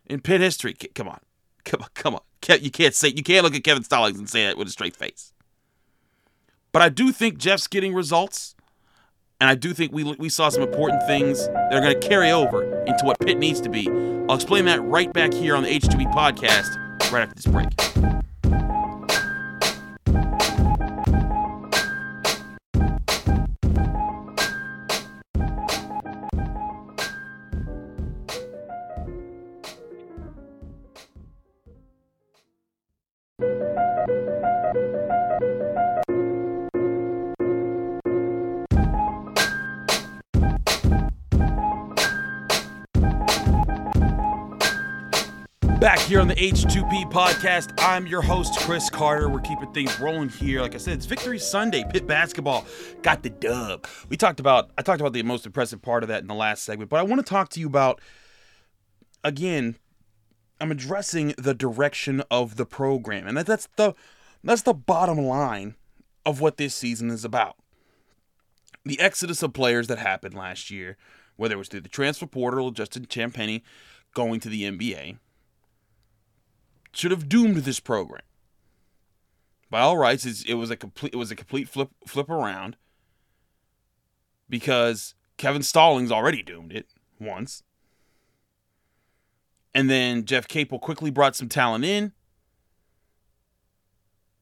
in 0.06 0.20
Pitt 0.20 0.40
history. 0.40 0.74
Come 0.74 1.08
on. 1.08 1.18
Come 1.64 1.82
on. 1.82 1.88
Come 1.94 2.14
on. 2.14 2.20
You 2.60 2.70
can't 2.70 2.94
say 2.94 3.08
you 3.08 3.24
can't 3.24 3.42
look 3.42 3.56
at 3.56 3.64
Kevin 3.64 3.82
Stallings 3.82 4.20
and 4.20 4.30
say 4.30 4.44
that 4.44 4.56
with 4.56 4.68
a 4.68 4.70
straight 4.70 4.94
face. 4.94 5.32
But 6.78 6.84
I 6.84 6.90
do 6.90 7.10
think 7.10 7.38
Jeff's 7.38 7.66
getting 7.66 7.92
results, 7.92 8.54
and 9.40 9.50
I 9.50 9.56
do 9.56 9.74
think 9.74 9.92
we 9.92 10.04
we 10.04 10.28
saw 10.28 10.48
some 10.48 10.62
important 10.62 11.04
things 11.08 11.48
that 11.48 11.74
are 11.74 11.80
going 11.80 12.00
to 12.00 12.08
carry 12.08 12.30
over 12.30 12.84
into 12.84 13.04
what 13.04 13.18
Pitt 13.18 13.36
needs 13.36 13.60
to 13.62 13.68
be. 13.68 13.88
I'll 14.28 14.36
explain 14.36 14.64
that 14.66 14.80
right 14.84 15.12
back 15.12 15.34
here 15.34 15.56
on 15.56 15.64
the 15.64 15.70
H2P 15.70 16.14
podcast 16.14 16.72
right 17.10 17.22
after 17.24 17.34
this 17.34 17.46
break. 17.46 18.17
Here 46.08 46.22
on 46.22 46.28
the 46.28 46.36
H2P 46.36 47.12
podcast, 47.12 47.74
I'm 47.76 48.06
your 48.06 48.22
host, 48.22 48.58
Chris 48.60 48.88
Carter. 48.88 49.28
We're 49.28 49.40
keeping 49.40 49.70
things 49.74 50.00
rolling 50.00 50.30
here. 50.30 50.62
Like 50.62 50.74
I 50.74 50.78
said, 50.78 50.94
it's 50.94 51.04
Victory 51.04 51.38
Sunday. 51.38 51.84
Pitt 51.86 52.06
basketball 52.06 52.64
got 53.02 53.22
the 53.22 53.28
dub. 53.28 53.86
We 54.08 54.16
talked 54.16 54.40
about, 54.40 54.70
I 54.78 54.80
talked 54.80 55.02
about 55.02 55.12
the 55.12 55.22
most 55.22 55.44
impressive 55.44 55.82
part 55.82 56.02
of 56.02 56.08
that 56.08 56.22
in 56.22 56.26
the 56.26 56.34
last 56.34 56.64
segment, 56.64 56.88
but 56.88 56.98
I 56.98 57.02
want 57.02 57.20
to 57.20 57.28
talk 57.30 57.50
to 57.50 57.60
you 57.60 57.66
about, 57.66 58.00
again, 59.22 59.76
I'm 60.58 60.70
addressing 60.70 61.34
the 61.36 61.52
direction 61.52 62.22
of 62.30 62.56
the 62.56 62.64
program. 62.64 63.26
And 63.26 63.36
that, 63.36 63.44
that's 63.44 63.68
the 63.76 63.92
that's 64.42 64.62
the 64.62 64.72
bottom 64.72 65.18
line 65.18 65.74
of 66.24 66.40
what 66.40 66.56
this 66.56 66.74
season 66.74 67.10
is 67.10 67.22
about. 67.22 67.56
The 68.82 68.98
exodus 68.98 69.42
of 69.42 69.52
players 69.52 69.88
that 69.88 69.98
happened 69.98 70.32
last 70.32 70.70
year, 70.70 70.96
whether 71.36 71.56
it 71.56 71.58
was 71.58 71.68
through 71.68 71.82
the 71.82 71.90
transfer 71.90 72.26
portal, 72.26 72.70
Justin 72.70 73.04
Champagnie 73.04 73.60
going 74.14 74.40
to 74.40 74.48
the 74.48 74.62
NBA 74.62 75.18
should 76.92 77.10
have 77.10 77.28
doomed 77.28 77.56
this 77.58 77.80
program. 77.80 78.22
By 79.70 79.80
all 79.80 79.98
rights, 79.98 80.24
it 80.24 80.54
was 80.54 80.70
a 80.70 80.76
complete 80.76 81.12
it 81.12 81.16
was 81.16 81.30
a 81.30 81.36
complete 81.36 81.68
flip 81.68 81.90
flip 82.06 82.30
around 82.30 82.76
because 84.48 85.14
Kevin 85.36 85.62
Stallings 85.62 86.10
already 86.10 86.42
doomed 86.42 86.72
it 86.72 86.86
once. 87.20 87.62
And 89.74 89.90
then 89.90 90.24
Jeff 90.24 90.48
Capel 90.48 90.78
quickly 90.78 91.10
brought 91.10 91.36
some 91.36 91.48
talent 91.48 91.84
in. 91.84 92.12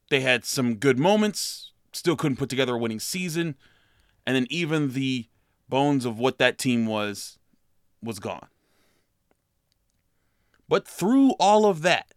They 0.08 0.20
had 0.20 0.44
some 0.44 0.76
good 0.76 0.98
moments, 0.98 1.72
still 1.92 2.16
couldn't 2.16 2.36
put 2.36 2.48
together 2.48 2.74
a 2.74 2.78
winning 2.78 3.00
season, 3.00 3.56
and 4.24 4.36
then 4.36 4.46
even 4.48 4.92
the 4.92 5.26
bones 5.68 6.04
of 6.04 6.18
what 6.18 6.38
that 6.38 6.58
team 6.58 6.86
was 6.86 7.38
was 8.00 8.20
gone. 8.20 8.46
But 10.68 10.86
through 10.86 11.32
all 11.40 11.66
of 11.66 11.82
that, 11.82 12.12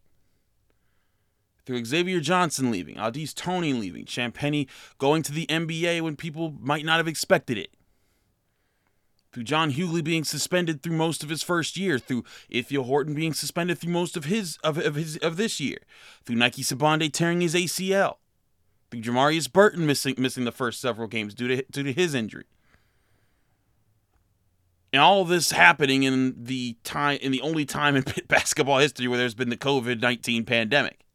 through 1.69 1.85
Xavier 1.85 2.19
Johnson 2.19 2.71
leaving, 2.71 2.95
Au'Diese 2.95 3.35
Toney 3.35 3.73
leaving, 3.73 4.05
Champagnie 4.05 4.67
going 4.97 5.21
to 5.21 5.31
the 5.31 5.45
NBA 5.45 6.01
when 6.01 6.15
people 6.15 6.55
might 6.59 6.83
not 6.83 6.97
have 6.97 7.07
expected 7.07 7.59
it. 7.59 7.75
Through 9.31 9.43
John 9.43 9.73
Hugley 9.73 10.03
being 10.03 10.23
suspended 10.23 10.81
through 10.81 10.95
most 10.95 11.21
of 11.21 11.29
his 11.29 11.43
first 11.43 11.77
year, 11.77 11.99
through 11.99 12.23
Ithiel 12.49 12.85
Horton 12.85 13.13
being 13.13 13.35
suspended 13.35 13.77
through 13.77 13.91
most 13.91 14.17
of 14.17 14.25
his 14.25 14.57
of, 14.63 14.79
of 14.79 14.95
his 14.95 15.17
of 15.17 15.37
this 15.37 15.59
year, 15.59 15.77
through 16.25 16.37
Nike 16.37 16.63
Sibande 16.63 17.13
tearing 17.13 17.41
his 17.41 17.53
ACL, 17.53 18.15
through 18.89 19.01
Jamarius 19.01 19.53
Burton 19.53 19.85
missing 19.85 20.15
missing 20.17 20.45
the 20.45 20.51
first 20.51 20.81
several 20.81 21.07
games 21.07 21.35
due 21.35 21.49
to 21.49 21.63
due 21.69 21.83
to 21.83 21.93
his 21.93 22.15
injury. 22.15 22.45
And 24.91 25.03
all 25.03 25.23
this 25.23 25.51
happening 25.51 26.01
in 26.01 26.33
the 26.35 26.77
time 26.83 27.19
in 27.21 27.31
the 27.31 27.41
only 27.41 27.65
time 27.65 27.95
in 27.95 28.05
basketball 28.27 28.79
history 28.79 29.07
where 29.07 29.19
there's 29.19 29.35
been 29.35 29.49
the 29.49 29.55
COVID 29.57 30.01
nineteen 30.01 30.45
pandemic 30.45 31.05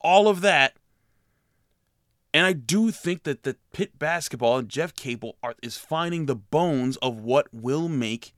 all 0.00 0.28
of 0.28 0.40
that. 0.40 0.76
And 2.32 2.46
I 2.46 2.52
do 2.52 2.90
think 2.90 3.24
that 3.24 3.42
the 3.42 3.56
Pitt 3.72 3.98
basketball 3.98 4.58
and 4.58 4.68
Jeff 4.68 4.94
Capel 4.94 5.36
are, 5.42 5.54
is 5.62 5.76
finding 5.76 6.26
the 6.26 6.36
bones 6.36 6.96
of 6.98 7.20
what 7.20 7.48
will 7.52 7.88
make 7.88 8.32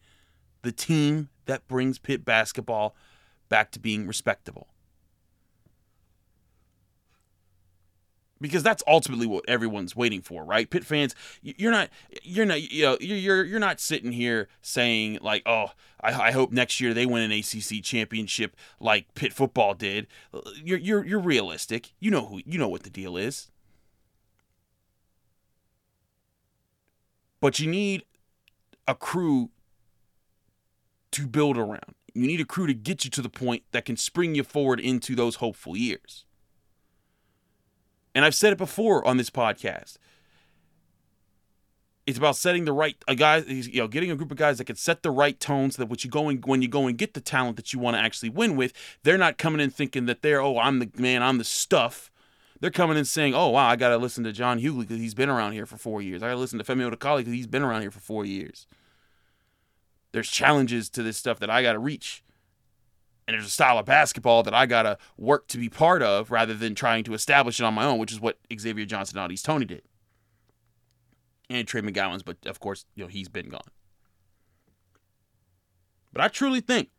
the 0.63 0.73
team 0.73 1.29
that 1.47 1.69
brings 1.69 1.99
Pitt 1.99 2.25
basketball 2.25 2.95
back 3.49 3.71
to 3.73 3.79
being 3.79 4.07
respectable. 4.07 4.69
Because 8.43 8.63
that's 8.63 8.83
ultimately 8.87 9.27
what 9.27 9.45
everyone's 9.49 9.97
waiting 9.97 10.21
for, 10.21 10.45
right? 10.45 10.69
Pitt 10.69 10.85
fans, 10.85 11.15
you're 11.43 11.71
not, 11.71 11.89
you're 12.23 12.45
not, 12.45 12.61
you 12.61 12.83
know, 12.83 12.97
you're 13.01 13.45
you're 13.45 13.61
not 13.61 13.81
sitting 13.81 14.13
here 14.13 14.49
saying 14.61 15.19
like, 15.23 15.43
oh, 15.47 15.69
I, 16.01 16.29
I 16.29 16.31
hope 16.33 16.53
next 16.53 16.81
year 16.81 16.93
they 16.93 17.07
win 17.07 17.23
an 17.23 17.33
ACC 17.33 17.83
championship 17.83 18.57
like 18.81 19.15
Pitt 19.15 19.33
football 19.33 19.75
did. 19.75 20.07
Uh, 20.35 20.41
you're 20.63 20.79
you're 20.79 21.05
you're 21.07 21.21
realistic. 21.21 21.95
You 22.01 22.11
know 22.11 22.27
who, 22.27 22.41
you 22.45 22.59
know 22.59 22.69
what 22.69 22.83
the 22.83 22.91
deal 22.91 23.17
is. 23.17 23.51
But 27.41 27.59
you 27.59 27.69
need 27.69 28.05
a 28.87 28.95
crew 28.95 29.51
to 31.13 31.27
build 31.27 31.57
around. 31.57 31.95
You 32.15 32.27
need 32.27 32.41
a 32.41 32.45
crew 32.45 32.67
to 32.67 32.75
get 32.75 33.05
you 33.05 33.11
to 33.11 33.23
the 33.23 33.29
point 33.29 33.63
that 33.73 33.85
can 33.85 33.97
spring 33.97 34.35
you 34.35 34.45
forward 34.45 34.79
into 34.81 35.15
those 35.15 35.37
hopeful 35.37 35.77
years. 35.77 36.25
And 38.15 38.25
I've 38.25 38.35
said 38.35 38.53
it 38.53 38.59
before 38.59 39.07
on 39.07 39.17
this 39.17 39.31
podcast. 39.31 39.97
It's 42.07 42.19
about 42.19 42.37
setting 42.37 42.65
the 42.65 42.73
right 42.73 42.97
a 43.07 43.15
guy, 43.15 43.39
you 43.39 43.81
know, 43.81 43.87
getting 43.87 44.11
a 44.11 44.17
group 44.17 44.33
of 44.33 44.37
guys 44.37 44.59
that 44.59 44.65
can 44.65 44.77
set 44.77 45.03
the 45.03 45.11
right 45.11 45.39
tones 45.39 45.77
that 45.77 45.89
what 45.89 46.03
you 46.03 46.11
go 46.11 46.29
and 46.29 46.45
when 46.45 46.61
you 46.61 46.69
go 46.69 46.89
and 46.89 46.99
get 46.99 47.15
the 47.15 47.21
talent 47.21 47.57
that 47.57 47.73
you 47.73 47.79
want 47.79 47.97
to 47.97 48.01
actually 48.01 48.29
win 48.29 48.57
with, 48.57 48.73
they're 49.05 49.19
not 49.19 49.39
coming 49.39 49.61
in 49.61 49.71
thinking 49.71 50.07
that 50.07 50.21
they're 50.21 50.43
oh 50.43 50.59
I'm 50.59 50.81
the 50.81 50.91
man, 50.97 51.23
I'm 51.23 51.39
the 51.39 51.45
stuff. 51.45 52.11
They're 52.61 52.71
coming 52.71 52.97
in 52.97 53.05
saying, 53.05 53.35
oh 53.35 53.51
wow, 53.51 53.69
I 53.69 53.77
got 53.77 53.91
to 53.91 53.99
listen 53.99 54.25
to 54.25 54.33
John 54.33 54.61
Hugley 54.61 54.81
because 54.81 54.99
he's 54.99 55.15
been 55.15 55.29
around 55.29 55.53
here 55.53 55.67
for 55.67 55.77
four 55.77 56.03
years. 56.03 56.23
I 56.23 56.29
got 56.29 56.35
to 56.35 56.41
listen 56.41 56.59
to 56.59 56.65
Femi 56.65 56.89
Odukale 56.89 57.19
because 57.19 57.33
he's 57.33 57.47
been 57.47 57.63
around 57.63 57.83
here 57.83 57.91
for 57.91 58.01
four 58.01 58.25
years. 58.25 58.67
There's 60.11 60.29
challenges 60.29 60.91
to 60.91 61.03
this 61.03 61.17
stuff 61.17 61.39
that 61.39 61.51
I 61.51 61.63
got 61.63 61.73
to 61.73 61.79
reach 61.79 62.23
and 63.33 63.41
there's 63.41 63.49
a 63.49 63.51
style 63.51 63.79
of 63.79 63.87
basketball 63.87 64.43
that 64.43 64.53
I 64.53 64.67
gotta 64.67 64.99
work 65.17 65.49
to 65.49 65.59
be 65.59 65.71
part 65.71 66.03
of 66.03 66.31
rather 66.31 66.53
than 66.53 66.75
trying 66.75 67.03
to 67.05 67.15
establish 67.15 67.59
it 67.59 67.65
on 67.65 67.73
my 67.73 67.85
own, 67.85 67.99
which 67.99 68.13
is 68.13 68.21
what 68.21 68.39
Xavier 68.55 68.85
Johnson 68.85 69.19
and 69.19 69.43
Toney 69.43 69.65
did. 69.65 69.83
And 71.49 71.67
Trey 71.67 71.81
McGowens, 71.81 72.25
but 72.25 72.37
of 72.45 72.61
course, 72.61 72.85
you 72.95 73.05
know, 73.05 73.09
he's 73.09 73.29
been 73.29 73.49
gone. 73.49 73.61
But 76.13 76.23
I 76.23 76.29
truly 76.29 76.61
think 76.61 76.91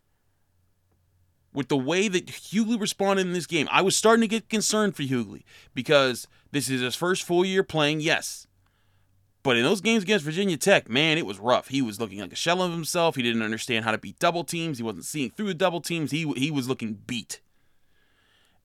with 1.54 1.68
the 1.68 1.78
way 1.78 2.08
that 2.08 2.28
Hugley 2.28 2.78
responded 2.78 3.28
in 3.28 3.34
this 3.34 3.46
game, 3.46 3.68
I 3.72 3.84
was 3.84 3.96
starting 3.96 4.22
to 4.22 4.28
get 4.28 4.50
concerned 4.50 4.96
for 4.96 5.04
Hugley 5.04 5.44
because 5.76 6.28
this 6.52 6.68
is 6.68 6.82
his 6.82 6.96
first 6.96 7.24
full 7.24 7.46
year 7.46 7.64
playing, 7.64 8.02
yes. 8.02 8.48
But 9.44 9.58
in 9.58 9.64
those 9.64 9.82
games 9.82 10.04
against 10.04 10.24
Virginia 10.24 10.56
Tech, 10.56 10.90
man, 10.90 11.18
it 11.18 11.26
was 11.26 11.38
rough. 11.38 11.68
He 11.68 11.82
was 11.82 12.00
looking 12.00 12.20
like 12.20 12.32
a 12.32 12.36
shell 12.36 12.62
of 12.62 12.72
himself. 12.72 13.18
He 13.18 13.22
didn't 13.22 13.42
understand 13.42 13.84
how 13.84 13.92
to 13.92 13.98
beat 13.98 14.18
double 14.18 14.46
teams. 14.46 14.78
He 14.78 14.84
wasn't 14.84 15.04
seeing 15.04 15.32
through 15.32 15.48
the 15.48 15.54
double 15.54 15.82
teams. 15.82 16.12
He 16.12 16.32
he 16.34 16.50
was 16.50 16.70
looking 16.70 16.94
beat. 17.06 17.42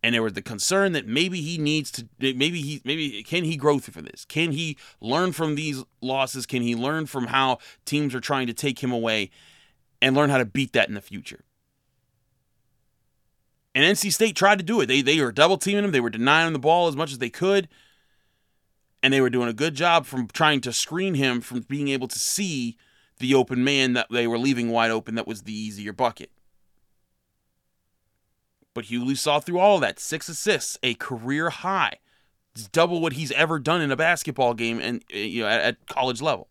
And 0.00 0.14
there 0.14 0.22
was 0.22 0.34
the 0.34 0.42
concern 0.42 0.92
that 0.92 1.08
maybe 1.08 1.40
he 1.40 1.58
needs 1.58 1.90
to 1.92 2.08
maybe 2.20 2.62
he 2.62 2.80
maybe 2.84 3.24
can 3.24 3.42
he 3.42 3.56
grow 3.56 3.80
through 3.80 4.02
this? 4.02 4.24
Can 4.24 4.52
he 4.52 4.78
learn 5.00 5.32
from 5.32 5.56
these 5.56 5.82
losses? 6.00 6.46
Can 6.46 6.62
he 6.62 6.76
learn 6.76 7.06
from 7.06 7.26
how 7.26 7.58
teams 7.84 8.14
are 8.14 8.20
trying 8.20 8.46
to 8.46 8.54
take 8.54 8.78
him 8.78 8.92
away 8.92 9.30
and 10.00 10.14
learn 10.14 10.30
how 10.30 10.38
to 10.38 10.44
beat 10.44 10.72
that 10.74 10.88
in 10.88 10.94
the 10.94 11.00
future? 11.00 11.40
And 13.74 13.84
NC 13.84 14.12
State 14.12 14.36
tried 14.36 14.60
to 14.60 14.64
do 14.64 14.80
it. 14.80 14.86
They 14.86 15.02
they 15.02 15.20
were 15.20 15.32
double 15.32 15.58
teaming 15.58 15.82
him. 15.82 15.90
They 15.90 16.00
were 16.00 16.08
denying 16.08 16.46
him 16.46 16.52
the 16.52 16.60
ball 16.60 16.86
as 16.86 16.94
much 16.94 17.10
as 17.10 17.18
they 17.18 17.30
could 17.30 17.68
and 19.02 19.12
they 19.12 19.20
were 19.20 19.30
doing 19.30 19.48
a 19.48 19.54
good 19.54 19.74
job 19.74 20.06
from 20.06 20.28
trying 20.28 20.60
to 20.62 20.72
screen 20.72 21.14
him 21.14 21.40
from 21.40 21.60
being 21.60 21.88
able 21.88 22.08
to 22.08 22.18
see 22.18 22.76
the 23.18 23.34
open 23.34 23.62
man 23.64 23.92
that 23.94 24.06
they 24.10 24.26
were 24.26 24.38
leaving 24.38 24.70
wide 24.70 24.90
open 24.90 25.14
that 25.14 25.26
was 25.26 25.42
the 25.42 25.52
easier 25.52 25.92
bucket. 25.92 26.30
But 28.74 28.86
Hugley 28.86 29.16
saw 29.16 29.40
through 29.40 29.58
all 29.58 29.76
of 29.76 29.80
that. 29.80 29.98
Six 29.98 30.28
assists, 30.28 30.78
a 30.82 30.94
career 30.94 31.50
high. 31.50 31.98
It's 32.54 32.68
double 32.68 33.00
what 33.00 33.14
he's 33.14 33.32
ever 33.32 33.58
done 33.58 33.80
in 33.80 33.90
a 33.90 33.96
basketball 33.96 34.54
game 34.54 34.80
and 34.80 35.02
you 35.10 35.42
know 35.42 35.48
at, 35.48 35.60
at 35.60 35.86
college 35.86 36.20
level. 36.22 36.48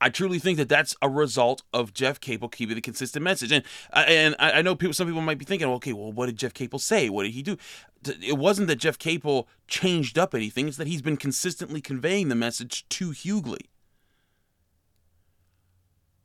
I 0.00 0.08
truly 0.08 0.38
think 0.38 0.56
that 0.56 0.68
that's 0.68 0.96
a 1.02 1.08
result 1.08 1.62
of 1.74 1.92
Jeff 1.92 2.20
Capel 2.20 2.48
keeping 2.48 2.74
the 2.74 2.80
consistent 2.80 3.22
message. 3.22 3.52
And 3.52 3.64
uh, 3.92 4.04
and 4.06 4.34
I 4.38 4.62
know 4.62 4.74
people, 4.74 4.94
some 4.94 5.06
people 5.06 5.20
might 5.20 5.38
be 5.38 5.44
thinking, 5.44 5.68
okay, 5.68 5.92
well, 5.92 6.10
what 6.10 6.26
did 6.26 6.36
Jeff 6.36 6.54
Capel 6.54 6.78
say? 6.78 7.10
What 7.10 7.24
did 7.24 7.32
he 7.32 7.42
do? 7.42 7.58
It 8.06 8.38
wasn't 8.38 8.68
that 8.68 8.76
Jeff 8.76 8.98
Capel 8.98 9.46
changed 9.68 10.18
up 10.18 10.34
anything. 10.34 10.68
It's 10.68 10.78
that 10.78 10.86
he's 10.86 11.02
been 11.02 11.18
consistently 11.18 11.82
conveying 11.82 12.28
the 12.28 12.34
message 12.34 12.88
to 12.88 13.10
Hugley. 13.10 13.68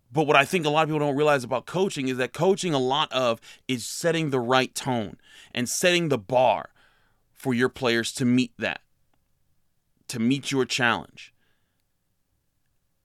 But 0.10 0.28
what 0.28 0.38
I 0.38 0.46
think 0.46 0.66
a 0.66 0.70
lot 0.70 0.84
of 0.84 0.90
people 0.90 1.00
don't 1.00 1.18
realize 1.18 1.44
about 1.44 1.66
coaching 1.66 2.08
is 2.08 2.16
that 2.18 2.32
coaching, 2.32 2.74
a 2.74 2.80
lot 2.80 3.12
of, 3.12 3.42
is 3.68 3.86
setting 3.86 4.30
the 4.30 4.40
right 4.40 4.74
tone 4.74 5.18
and 5.54 5.68
setting 5.68 6.08
the 6.08 6.18
bar 6.18 6.70
for 7.34 7.54
your 7.54 7.68
players 7.68 8.14
to 8.14 8.24
meet 8.24 8.54
that, 8.58 8.80
to 10.08 10.20
meet 10.20 10.52
your 10.52 10.64
challenge. 10.64 11.34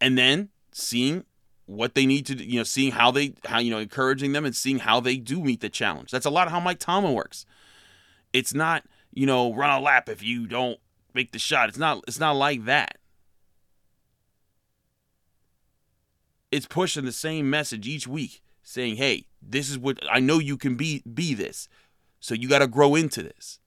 And 0.01 0.17
then 0.17 0.51
seeing 0.73 1.25
what 1.67 1.95
they 1.95 2.07
need 2.07 2.27
to 2.27 2.35
do, 2.35 2.45
you 2.45 2.59
know, 2.59 2.65
seeing 2.65 2.93
how 2.93 3.11
they, 3.11 3.35
how, 3.45 3.59
you 3.59 3.71
know, 3.71 3.79
encouraging 3.79 4.33
them 4.33 4.45
and 4.45 4.57
seeing 4.57 4.81
how 4.81 5.01
they 5.01 5.17
do 5.17 5.41
meet 5.41 5.61
the 5.61 5.69
challenge. 5.69 6.11
That's 6.11 6.27
a 6.27 6.31
lot 6.31 6.47
of 6.47 6.53
how 6.53 6.61
Mike 6.61 6.79
Tomlin 6.79 7.15
works. 7.15 7.47
It's 8.33 8.55
not, 8.55 8.85
you 9.13 9.27
know, 9.27 9.55
run 9.55 9.71
a 9.71 9.81
lap 9.81 10.09
if 10.09 10.23
you 10.23 10.47
don't 10.47 10.79
make 11.15 11.33
the 11.33 11.39
shot. 11.39 11.69
It's 11.69 11.79
not, 11.79 12.03
it's 12.09 12.21
not 12.21 12.37
like 12.37 12.65
that. 12.65 12.97
it's 16.51 16.67
pushing 16.67 17.05
the 17.05 17.13
same 17.13 17.49
message 17.49 17.87
each 17.87 18.07
week 18.07 18.43
saying, 18.63 18.97
"Hey, 18.97 19.27
this 19.41 19.71
is 19.71 19.79
what 19.79 19.99
I 20.11 20.21
know 20.21 20.39
you 20.39 20.57
can 20.57 20.77
be 20.77 21.03
be 21.03 21.35
this. 21.35 21.69
So 22.19 22.35
you 22.35 22.49
got 22.49 22.59
to 22.61 22.67
grow 22.67 22.95
into 22.95 23.23
this." 23.23 23.60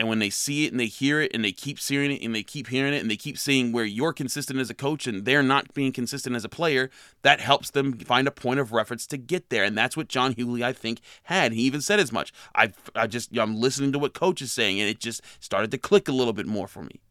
And 0.00 0.08
when 0.08 0.18
they 0.18 0.30
see 0.30 0.64
it 0.64 0.72
and 0.72 0.80
they 0.80 0.86
hear 0.86 1.20
it 1.20 1.30
and 1.34 1.44
they 1.44 1.52
keep 1.52 1.78
seeing 1.78 2.10
it 2.10 2.22
and 2.24 2.34
they 2.34 2.42
keep 2.42 2.68
hearing 2.68 2.94
it 2.94 3.02
and 3.02 3.10
they 3.10 3.18
keep 3.18 3.36
seeing 3.36 3.70
where 3.70 3.84
you're 3.84 4.14
consistent 4.14 4.58
as 4.58 4.70
a 4.70 4.74
coach 4.74 5.06
and 5.06 5.26
they're 5.26 5.42
not 5.42 5.74
being 5.74 5.92
consistent 5.92 6.34
as 6.34 6.42
a 6.42 6.48
player, 6.48 6.88
that 7.20 7.40
helps 7.40 7.68
them 7.68 7.92
find 7.98 8.26
a 8.26 8.30
point 8.30 8.60
of 8.60 8.72
reference 8.72 9.06
to 9.08 9.18
get 9.18 9.50
there. 9.50 9.62
And 9.62 9.76
that's 9.76 9.98
what 9.98 10.08
John 10.08 10.34
Hugley, 10.34 10.62
I 10.62 10.72
think, 10.72 11.00
had. 11.24 11.52
He 11.52 11.60
even 11.64 11.82
said 11.82 12.00
as 12.00 12.12
much. 12.12 12.32
I 12.54 12.72
I 12.94 13.08
just 13.08 13.36
I'm 13.36 13.60
listening 13.60 13.92
to 13.92 13.98
what 13.98 14.14
coach 14.14 14.40
is 14.40 14.50
saying 14.50 14.80
and 14.80 14.88
it 14.88 15.00
just 15.00 15.20
started 15.38 15.70
to 15.72 15.76
click 15.76 16.08
a 16.08 16.12
little 16.12 16.32
bit 16.32 16.46
more 16.46 16.66
for 16.66 16.82
me. 16.82 17.02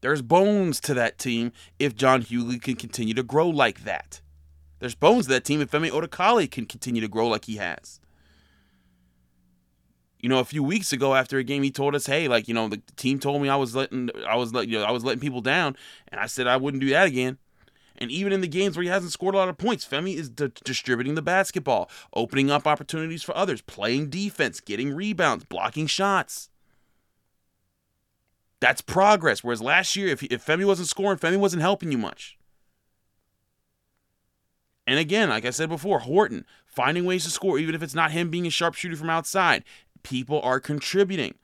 There's 0.00 0.22
bones 0.22 0.78
to 0.82 0.94
that 0.94 1.18
team 1.18 1.50
if 1.80 1.96
John 1.96 2.22
Hugley 2.22 2.62
can 2.62 2.76
continue 2.76 3.14
to 3.14 3.24
grow 3.24 3.48
like 3.48 3.82
that. 3.82 4.20
There's 4.78 4.94
bones 4.94 5.24
to 5.24 5.30
that 5.30 5.44
team 5.44 5.60
if 5.60 5.72
Femi 5.72 5.90
Odukale 5.90 6.48
can 6.48 6.66
continue 6.66 7.00
to 7.00 7.08
grow 7.08 7.26
like 7.26 7.46
he 7.46 7.56
has. 7.56 7.98
You 10.24 10.30
know, 10.30 10.38
a 10.38 10.44
few 10.46 10.62
weeks 10.62 10.90
ago 10.90 11.14
after 11.14 11.36
a 11.36 11.44
game, 11.44 11.62
he 11.62 11.70
told 11.70 11.94
us, 11.94 12.06
"Hey, 12.06 12.28
like 12.28 12.48
you 12.48 12.54
know, 12.54 12.66
the 12.66 12.80
team 12.96 13.18
told 13.18 13.42
me 13.42 13.50
I 13.50 13.56
was 13.56 13.76
letting, 13.76 14.08
I 14.26 14.36
was 14.36 14.54
letting, 14.54 14.70
you 14.70 14.78
know, 14.78 14.84
I 14.86 14.90
was 14.90 15.04
letting 15.04 15.20
people 15.20 15.42
down, 15.42 15.76
and 16.08 16.18
I 16.18 16.24
said 16.24 16.46
I 16.46 16.56
wouldn't 16.56 16.80
do 16.80 16.88
that 16.88 17.06
again." 17.06 17.36
And 17.98 18.10
even 18.10 18.32
in 18.32 18.40
the 18.40 18.48
games 18.48 18.74
where 18.74 18.84
he 18.84 18.88
hasn't 18.88 19.12
scored 19.12 19.34
a 19.34 19.36
lot 19.38 19.50
of 19.50 19.58
points, 19.58 19.86
Femi 19.86 20.16
is 20.16 20.30
di- 20.30 20.50
distributing 20.64 21.14
the 21.14 21.20
basketball, 21.20 21.90
opening 22.14 22.50
up 22.50 22.66
opportunities 22.66 23.22
for 23.22 23.36
others, 23.36 23.60
playing 23.60 24.08
defense, 24.08 24.60
getting 24.60 24.94
rebounds, 24.94 25.44
blocking 25.44 25.86
shots. 25.86 26.48
That's 28.60 28.80
progress. 28.80 29.44
Whereas 29.44 29.60
last 29.60 29.94
year, 29.94 30.08
if, 30.08 30.22
if 30.22 30.46
Femi 30.46 30.64
wasn't 30.64 30.88
scoring, 30.88 31.18
Femi 31.18 31.36
wasn't 31.36 31.60
helping 31.60 31.92
you 31.92 31.98
much. 31.98 32.38
And 34.86 34.98
again, 34.98 35.28
like 35.30 35.44
I 35.44 35.50
said 35.50 35.68
before, 35.68 36.00
Horton 36.00 36.44
finding 36.66 37.04
ways 37.04 37.24
to 37.24 37.30
score, 37.30 37.58
even 37.58 37.74
if 37.74 37.82
it's 37.82 37.94
not 37.94 38.10
him 38.10 38.30
being 38.30 38.46
a 38.46 38.50
sharpshooter 38.50 38.96
from 38.96 39.10
outside. 39.10 39.64
People 40.04 40.40
are 40.42 40.60
contributing. 40.60 41.34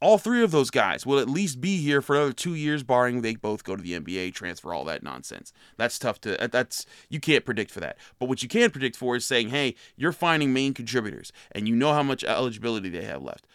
All 0.00 0.18
three 0.18 0.42
of 0.42 0.52
those 0.52 0.70
guys 0.70 1.04
will 1.04 1.18
at 1.18 1.28
least 1.28 1.60
be 1.60 1.78
here 1.78 2.00
for 2.00 2.14
another 2.14 2.32
two 2.32 2.54
years, 2.54 2.82
barring 2.84 3.20
they 3.20 3.34
both 3.34 3.64
go 3.64 3.74
to 3.74 3.82
the 3.82 3.98
NBA, 3.98 4.32
transfer, 4.32 4.72
all 4.72 4.84
that 4.84 5.02
nonsense. 5.02 5.52
That's 5.76 5.98
tough 5.98 6.20
to. 6.20 6.48
That's 6.50 6.86
you 7.08 7.18
can't 7.18 7.44
predict 7.44 7.70
for 7.70 7.80
that. 7.80 7.98
But 8.18 8.28
what 8.28 8.42
you 8.42 8.48
can 8.48 8.70
predict 8.70 8.96
for 8.96 9.16
is 9.16 9.24
saying, 9.24 9.48
hey, 9.48 9.74
you're 9.96 10.12
finding 10.12 10.52
main 10.52 10.72
contributors, 10.72 11.32
and 11.52 11.68
you 11.68 11.74
know 11.74 11.92
how 11.92 12.02
much 12.04 12.22
eligibility 12.24 12.88
they 12.88 13.04
have 13.04 13.22
left, 13.22 13.46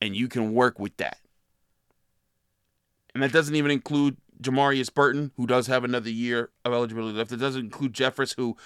and 0.00 0.16
you 0.16 0.26
can 0.28 0.54
work 0.54 0.78
with 0.78 0.96
that. 0.96 1.18
And 3.12 3.22
that 3.22 3.32
doesn't 3.32 3.54
even 3.54 3.70
include 3.70 4.16
Jamarius 4.42 4.92
Burton, 4.92 5.32
who 5.36 5.46
does 5.46 5.66
have 5.66 5.84
another 5.84 6.10
year 6.10 6.50
of 6.64 6.72
eligibility 6.72 7.18
left. 7.18 7.32
It 7.32 7.36
doesn't 7.36 7.64
include 7.64 7.92
Jeffress, 7.92 8.36
who 8.36 8.56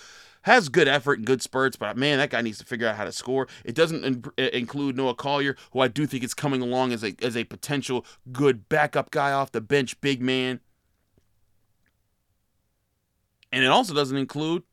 has 0.45 0.69
good 0.69 0.89
effort 0.89 1.19
and 1.19 1.27
good 1.27 1.43
spurts, 1.43 1.77
but 1.77 1.97
man, 1.97 2.19
that 2.19 2.31
guy 2.31 2.43
needs 2.43 2.59
to 2.59 2.65
figure 2.65 2.87
out 2.87 2.97
how 2.97 3.05
to 3.05 3.13
score. 3.13 3.49
It 3.65 3.75
doesn't 3.75 4.05
in- 4.05 4.25
include 4.37 4.97
Noah 4.97 5.15
Collier, 5.15 5.57
who 5.73 5.81
I 5.81 5.89
do 5.89 6.07
think 6.07 6.23
is 6.23 6.35
coming 6.35 6.61
along 6.61 6.93
as 6.93 7.03
a 7.03 7.15
as 7.23 7.37
a 7.37 7.45
potential 7.45 8.05
good 8.31 8.69
backup 8.69 9.11
guy 9.11 9.33
off 9.33 9.53
the 9.53 9.61
bench, 9.61 10.01
big 10.01 10.21
man. 10.21 10.61
And 13.51 13.65
it 13.65 13.69
also 13.69 13.95
doesn't 13.95 14.17
include 14.17 14.65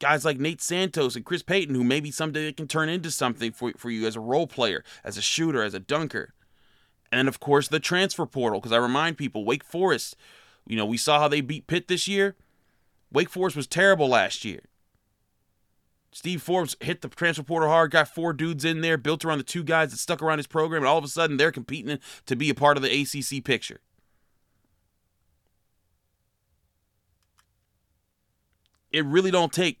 guys 0.00 0.24
like 0.24 0.40
Nate 0.40 0.62
Santos 0.62 1.14
and 1.14 1.24
Chris 1.24 1.42
Payton, 1.42 1.74
who 1.74 1.84
maybe 1.84 2.10
someday 2.10 2.52
can 2.52 2.66
turn 2.66 2.88
into 2.88 3.10
something 3.10 3.52
for, 3.52 3.72
for 3.76 3.90
you 3.90 4.06
as 4.06 4.16
a 4.16 4.20
role 4.20 4.46
player, 4.46 4.82
as 5.04 5.16
a 5.16 5.22
shooter, 5.22 5.62
as 5.62 5.74
a 5.74 5.80
dunker. 5.80 6.34
And 7.12 7.28
of 7.28 7.38
course, 7.38 7.68
the 7.68 7.78
transfer 7.78 8.26
portal, 8.26 8.60
because 8.60 8.72
I 8.72 8.78
remind 8.78 9.16
people, 9.16 9.44
Wake 9.44 9.62
Forest, 9.62 10.16
you 10.66 10.76
know, 10.76 10.86
we 10.86 10.96
saw 10.96 11.20
how 11.20 11.28
they 11.28 11.40
beat 11.40 11.68
Pitt 11.68 11.86
this 11.86 12.08
year. 12.08 12.34
Wake 13.14 13.30
Forest 13.30 13.56
was 13.56 13.68
terrible 13.68 14.08
last 14.08 14.44
year. 14.44 14.60
Steve 16.10 16.42
Forbes 16.42 16.76
hit 16.80 17.00
the 17.00 17.08
transfer 17.08 17.44
portal 17.44 17.68
hard, 17.68 17.92
got 17.92 18.08
four 18.08 18.32
dudes 18.32 18.64
in 18.64 18.80
there, 18.80 18.98
built 18.98 19.24
around 19.24 19.38
the 19.38 19.44
two 19.44 19.62
guys 19.62 19.92
that 19.92 19.98
stuck 19.98 20.20
around 20.20 20.38
his 20.38 20.46
program, 20.48 20.82
and 20.82 20.88
all 20.88 20.98
of 20.98 21.04
a 21.04 21.08
sudden 21.08 21.36
they're 21.36 21.52
competing 21.52 21.98
to 22.26 22.36
be 22.36 22.50
a 22.50 22.54
part 22.54 22.76
of 22.76 22.82
the 22.82 22.90
ACC 22.90 23.42
picture. 23.42 23.80
It 28.92 29.04
really 29.04 29.30
don't 29.30 29.52
take 29.52 29.80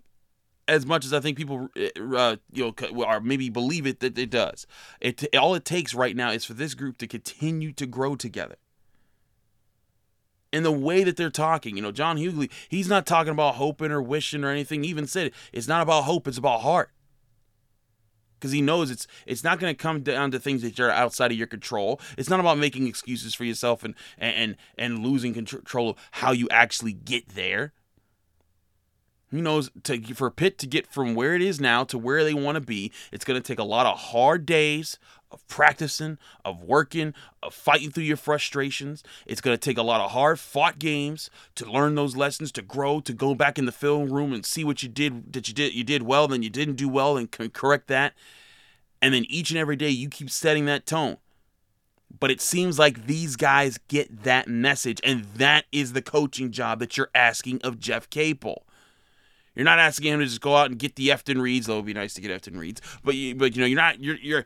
as 0.66 0.86
much 0.86 1.04
as 1.04 1.12
I 1.12 1.20
think 1.20 1.36
people, 1.36 1.68
uh, 1.76 2.36
you 2.52 2.74
know, 2.80 3.04
or 3.04 3.20
maybe 3.20 3.48
believe 3.48 3.86
it 3.86 4.00
that 4.00 4.18
it 4.18 4.30
does. 4.30 4.66
It 5.00 5.24
all 5.36 5.54
it 5.54 5.64
takes 5.64 5.94
right 5.94 6.16
now 6.16 6.30
is 6.30 6.44
for 6.44 6.54
this 6.54 6.74
group 6.74 6.98
to 6.98 7.06
continue 7.06 7.72
to 7.72 7.86
grow 7.86 8.16
together. 8.16 8.56
In 10.54 10.62
the 10.62 10.70
way 10.70 11.02
that 11.02 11.16
they're 11.16 11.30
talking, 11.30 11.74
you 11.74 11.82
know, 11.82 11.90
John 11.90 12.16
Hugley, 12.16 12.48
he's 12.68 12.86
not 12.86 13.06
talking 13.06 13.32
about 13.32 13.56
hoping 13.56 13.90
or 13.90 14.00
wishing 14.00 14.44
or 14.44 14.50
anything. 14.50 14.84
He 14.84 14.90
even 14.90 15.08
said 15.08 15.32
it's 15.52 15.66
not 15.66 15.82
about 15.82 16.04
hope; 16.04 16.28
it's 16.28 16.38
about 16.38 16.60
heart. 16.60 16.90
Because 18.38 18.52
he 18.52 18.62
knows 18.62 18.88
it's 18.88 19.08
it's 19.26 19.42
not 19.42 19.58
going 19.58 19.74
to 19.74 19.82
come 19.82 20.02
down 20.02 20.30
to 20.30 20.38
things 20.38 20.62
that 20.62 20.78
are 20.78 20.92
outside 20.92 21.32
of 21.32 21.36
your 21.36 21.48
control. 21.48 22.00
It's 22.16 22.30
not 22.30 22.38
about 22.38 22.58
making 22.58 22.86
excuses 22.86 23.34
for 23.34 23.44
yourself 23.44 23.82
and 23.82 23.96
and 24.16 24.54
and 24.78 25.00
losing 25.00 25.34
control 25.34 25.90
of 25.90 25.96
how 26.12 26.30
you 26.30 26.48
actually 26.50 26.92
get 26.92 27.30
there. 27.30 27.72
He 29.34 29.40
knows 29.40 29.68
to 29.82 30.00
for 30.14 30.30
Pitt 30.30 30.58
to 30.58 30.66
get 30.68 30.86
from 30.86 31.16
where 31.16 31.34
it 31.34 31.42
is 31.42 31.60
now 31.60 31.82
to 31.84 31.98
where 31.98 32.22
they 32.22 32.34
want 32.34 32.54
to 32.54 32.60
be, 32.60 32.92
it's 33.10 33.24
going 33.24 33.40
to 33.40 33.46
take 33.46 33.58
a 33.58 33.64
lot 33.64 33.84
of 33.84 33.98
hard 33.98 34.46
days 34.46 34.96
of 35.32 35.44
practicing, 35.48 36.18
of 36.44 36.62
working, 36.62 37.14
of 37.42 37.52
fighting 37.52 37.90
through 37.90 38.04
your 38.04 38.16
frustrations. 38.16 39.02
It's 39.26 39.40
going 39.40 39.56
to 39.56 39.60
take 39.60 39.76
a 39.76 39.82
lot 39.82 40.00
of 40.00 40.12
hard 40.12 40.38
fought 40.38 40.78
games 40.78 41.30
to 41.56 41.68
learn 41.68 41.96
those 41.96 42.14
lessons, 42.14 42.52
to 42.52 42.62
grow, 42.62 43.00
to 43.00 43.12
go 43.12 43.34
back 43.34 43.58
in 43.58 43.66
the 43.66 43.72
film 43.72 44.12
room 44.12 44.32
and 44.32 44.46
see 44.46 44.62
what 44.62 44.84
you 44.84 44.88
did 44.88 45.32
that 45.32 45.48
you 45.48 45.54
did 45.54 45.74
you 45.74 45.82
did 45.82 46.02
well, 46.02 46.28
then 46.28 46.44
you 46.44 46.50
didn't 46.50 46.76
do 46.76 46.88
well, 46.88 47.16
and 47.16 47.28
correct 47.52 47.88
that. 47.88 48.14
And 49.02 49.12
then 49.12 49.24
each 49.28 49.50
and 49.50 49.58
every 49.58 49.76
day 49.76 49.90
you 49.90 50.08
keep 50.08 50.30
setting 50.30 50.66
that 50.66 50.86
tone. 50.86 51.16
But 52.20 52.30
it 52.30 52.40
seems 52.40 52.78
like 52.78 53.08
these 53.08 53.34
guys 53.34 53.80
get 53.88 54.22
that 54.22 54.46
message, 54.46 55.00
and 55.02 55.24
that 55.34 55.64
is 55.72 55.92
the 55.92 56.02
coaching 56.02 56.52
job 56.52 56.78
that 56.78 56.96
you're 56.96 57.10
asking 57.16 57.62
of 57.62 57.80
Jeff 57.80 58.08
Capel. 58.08 58.64
You're 59.54 59.64
not 59.64 59.78
asking 59.78 60.12
him 60.12 60.20
to 60.20 60.26
just 60.26 60.40
go 60.40 60.56
out 60.56 60.70
and 60.70 60.78
get 60.78 60.96
the 60.96 61.08
Efton 61.08 61.36
Reids. 61.36 61.66
Though 61.66 61.74
it 61.74 61.76
would 61.76 61.86
be 61.86 61.94
nice 61.94 62.14
to 62.14 62.20
get 62.20 62.30
Efton 62.30 62.56
Reids, 62.56 62.80
but 63.04 63.14
you, 63.14 63.34
but 63.34 63.54
you 63.54 63.60
know 63.60 63.66
you're 63.66 63.76
not 63.76 64.02
you're 64.02 64.16
you're 64.16 64.44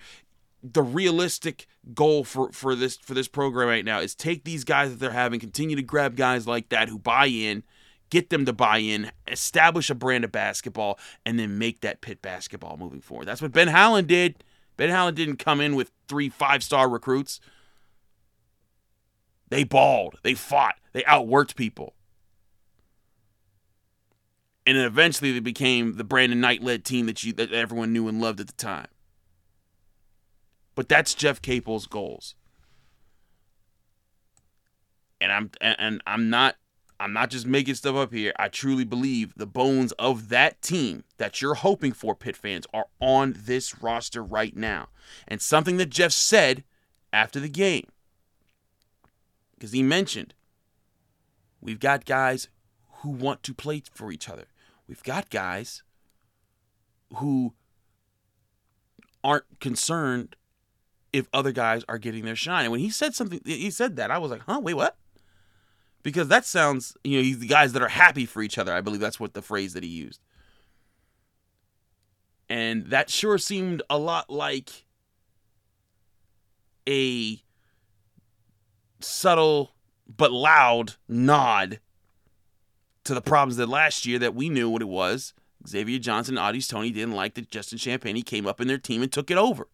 the 0.62 0.82
realistic 0.82 1.66
goal 1.94 2.24
for 2.24 2.50
for 2.52 2.74
this 2.74 2.96
for 2.96 3.14
this 3.14 3.28
program 3.28 3.68
right 3.68 3.84
now 3.84 4.00
is 4.00 4.14
take 4.14 4.44
these 4.44 4.64
guys 4.64 4.90
that 4.90 4.98
they're 4.98 5.10
having, 5.10 5.40
continue 5.40 5.76
to 5.76 5.82
grab 5.82 6.16
guys 6.16 6.46
like 6.46 6.68
that 6.68 6.88
who 6.88 6.98
buy 6.98 7.26
in, 7.26 7.62
get 8.10 8.30
them 8.30 8.44
to 8.44 8.52
buy 8.52 8.78
in, 8.78 9.10
establish 9.26 9.88
a 9.88 9.94
brand 9.94 10.24
of 10.24 10.32
basketball, 10.32 10.98
and 11.24 11.38
then 11.38 11.58
make 11.58 11.80
that 11.80 12.00
Pitt 12.00 12.20
basketball 12.20 12.76
moving 12.76 13.00
forward. 13.00 13.26
That's 13.26 13.40
what 13.40 13.52
Ben 13.52 13.68
Howland 13.68 14.08
did. 14.08 14.42
Ben 14.76 14.90
Howland 14.90 15.16
didn't 15.16 15.36
come 15.36 15.60
in 15.60 15.74
with 15.74 15.90
three 16.08 16.28
five 16.28 16.62
star 16.62 16.88
recruits. 16.88 17.40
They 19.48 19.64
balled. 19.64 20.16
They 20.22 20.34
fought. 20.34 20.74
They 20.92 21.02
outworked 21.02 21.56
people 21.56 21.94
and 24.68 24.76
then 24.76 24.84
eventually 24.84 25.32
they 25.32 25.40
became 25.40 25.96
the 25.96 26.04
Brandon 26.04 26.42
Knight 26.42 26.62
led 26.62 26.84
team 26.84 27.06
that 27.06 27.24
you 27.24 27.32
that 27.32 27.54
everyone 27.54 27.90
knew 27.90 28.06
and 28.06 28.20
loved 28.20 28.38
at 28.38 28.48
the 28.48 28.52
time. 28.52 28.88
But 30.74 30.90
that's 30.90 31.14
Jeff 31.14 31.40
Capel's 31.40 31.86
goals. 31.86 32.34
And 35.22 35.32
I'm 35.32 35.50
and 35.62 36.02
I'm 36.06 36.28
not 36.28 36.56
I'm 37.00 37.14
not 37.14 37.30
just 37.30 37.46
making 37.46 37.76
stuff 37.76 37.96
up 37.96 38.12
here. 38.12 38.34
I 38.38 38.48
truly 38.48 38.84
believe 38.84 39.32
the 39.36 39.46
bones 39.46 39.92
of 39.92 40.28
that 40.28 40.60
team 40.60 41.04
that 41.16 41.40
you're 41.40 41.54
hoping 41.54 41.92
for, 41.94 42.14
Pitt 42.14 42.36
fans, 42.36 42.66
are 42.74 42.88
on 43.00 43.36
this 43.38 43.82
roster 43.82 44.22
right 44.22 44.54
now. 44.54 44.88
And 45.26 45.40
something 45.40 45.78
that 45.78 45.88
Jeff 45.88 46.12
said 46.12 46.62
after 47.10 47.40
the 47.40 47.48
game, 47.48 47.86
because 49.54 49.72
he 49.72 49.82
mentioned 49.82 50.34
we've 51.58 51.80
got 51.80 52.04
guys 52.04 52.48
who 52.98 53.08
want 53.08 53.42
to 53.44 53.54
play 53.54 53.82
for 53.94 54.12
each 54.12 54.28
other 54.28 54.44
we've 54.88 55.02
got 55.02 55.30
guys 55.30 55.82
who 57.16 57.54
aren't 59.22 59.60
concerned 59.60 60.36
if 61.12 61.28
other 61.32 61.52
guys 61.52 61.84
are 61.88 61.98
getting 61.98 62.24
their 62.24 62.36
shine. 62.36 62.64
And 62.64 62.72
when 62.72 62.80
he 62.80 62.90
said 62.90 63.14
something, 63.14 63.40
he 63.44 63.70
said 63.70 63.96
that, 63.96 64.10
I 64.10 64.18
was 64.18 64.30
like, 64.30 64.42
huh, 64.42 64.60
wait, 64.62 64.74
what? 64.74 64.96
because 66.02 66.28
that 66.28 66.44
sounds, 66.44 66.96
you 67.04 67.18
know, 67.22 67.38
the 67.38 67.46
guys 67.46 67.72
that 67.72 67.82
are 67.82 67.88
happy 67.88 68.24
for 68.26 68.42
each 68.42 68.58
other. 68.58 68.72
I 68.72 68.80
believe 68.80 69.00
that's 69.00 69.20
what 69.20 69.34
the 69.34 69.42
phrase 69.42 69.74
that 69.74 69.82
he 69.82 69.88
used. 69.88 70.20
And 72.48 72.86
that 72.86 73.10
sure 73.10 73.36
seemed 73.36 73.82
a 73.90 73.98
lot 73.98 74.30
like 74.30 74.86
a 76.88 77.42
subtle 79.00 79.72
but 80.08 80.32
loud 80.32 80.94
nod 81.06 81.80
to 83.08 83.14
the 83.14 83.22
problems 83.22 83.56
that 83.56 83.68
last 83.68 84.06
year 84.06 84.18
that 84.18 84.34
we 84.34 84.48
knew 84.48 84.68
what 84.68 84.82
it 84.82 84.88
was. 84.88 85.32
Xavier 85.66 85.98
Johnson, 85.98 86.36
Au'Diese 86.36 86.68
Toney 86.68 86.90
didn't 86.90 87.14
like 87.14 87.34
that 87.34 87.50
Justin 87.50 87.78
Champagnie 87.78 88.24
came 88.24 88.46
up 88.46 88.60
in 88.60 88.68
their 88.68 88.78
team 88.78 89.02
and 89.02 89.10
took 89.10 89.30
it 89.30 89.38
over. 89.38 89.66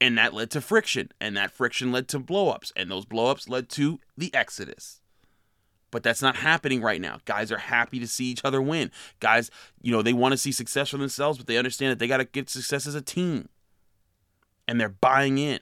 And 0.00 0.16
that 0.16 0.32
led 0.32 0.50
to 0.52 0.60
friction, 0.60 1.10
and 1.20 1.36
that 1.36 1.50
friction 1.50 1.90
led 1.90 2.08
to 2.08 2.20
blowups, 2.20 2.72
and 2.76 2.90
those 2.90 3.04
blowups 3.04 3.48
led 3.48 3.68
to 3.70 3.98
the 4.16 4.32
exodus. 4.32 5.00
But 5.90 6.02
that's 6.02 6.22
not 6.22 6.36
happening 6.36 6.82
right 6.82 7.00
now. 7.00 7.18
Guys 7.24 7.50
are 7.50 7.58
happy 7.58 7.98
to 7.98 8.06
see 8.06 8.26
each 8.26 8.44
other 8.44 8.60
win. 8.60 8.90
Guys, 9.18 9.50
you 9.80 9.90
know, 9.90 10.02
they 10.02 10.12
want 10.12 10.32
to 10.32 10.38
see 10.38 10.52
success 10.52 10.90
for 10.90 10.98
themselves, 10.98 11.38
but 11.38 11.46
they 11.46 11.56
understand 11.56 11.90
that 11.90 11.98
they 11.98 12.06
got 12.06 12.18
to 12.18 12.26
get 12.26 12.50
success 12.50 12.86
as 12.86 12.94
a 12.94 13.00
team. 13.00 13.48
And 14.68 14.78
they're 14.78 14.90
buying 14.90 15.38
in. 15.38 15.60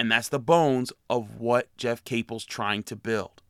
And 0.00 0.10
that's 0.10 0.30
the 0.30 0.38
bones 0.38 0.94
of 1.10 1.38
what 1.38 1.76
Jeff 1.76 2.02
Capel's 2.04 2.46
trying 2.46 2.84
to 2.84 2.96
build. 2.96 3.42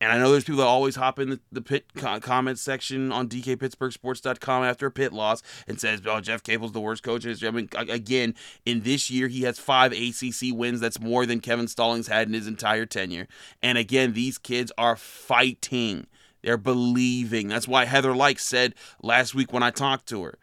And 0.00 0.10
I 0.10 0.16
know 0.16 0.32
there's 0.32 0.44
people 0.44 0.60
that 0.60 0.66
always 0.66 0.96
hop 0.96 1.18
in 1.18 1.28
the, 1.28 1.40
the 1.52 1.60
Pitt 1.60 1.84
comment 1.94 2.58
section 2.58 3.12
on 3.12 3.28
DKPittsburghSports.com 3.28 4.64
after 4.64 4.86
a 4.86 4.90
Pitt 4.90 5.12
loss 5.12 5.42
and 5.68 5.78
says, 5.78 6.00
"Oh, 6.06 6.22
Jeff 6.22 6.42
Capel's 6.42 6.72
the 6.72 6.80
worst 6.80 7.02
coach." 7.02 7.26
I 7.26 7.50
mean, 7.50 7.68
again, 7.76 8.34
in 8.64 8.80
this 8.80 9.10
year 9.10 9.28
he 9.28 9.42
has 9.42 9.58
five 9.58 9.92
ACC 9.92 10.54
wins. 10.54 10.80
That's 10.80 11.00
more 11.00 11.26
than 11.26 11.40
Kevin 11.40 11.68
Stallings 11.68 12.06
had 12.06 12.26
in 12.26 12.32
his 12.32 12.46
entire 12.46 12.86
tenure. 12.86 13.28
And 13.62 13.76
again, 13.76 14.14
these 14.14 14.38
kids 14.38 14.72
are 14.78 14.96
fighting. 14.96 16.06
They're 16.40 16.56
believing. 16.56 17.48
That's 17.48 17.68
why 17.68 17.84
Heather 17.84 18.16
Lyke 18.16 18.38
said 18.38 18.74
last 19.02 19.34
week 19.34 19.52
when 19.52 19.62
I 19.62 19.70
talked 19.70 20.08
to 20.08 20.22
her. 20.22 20.38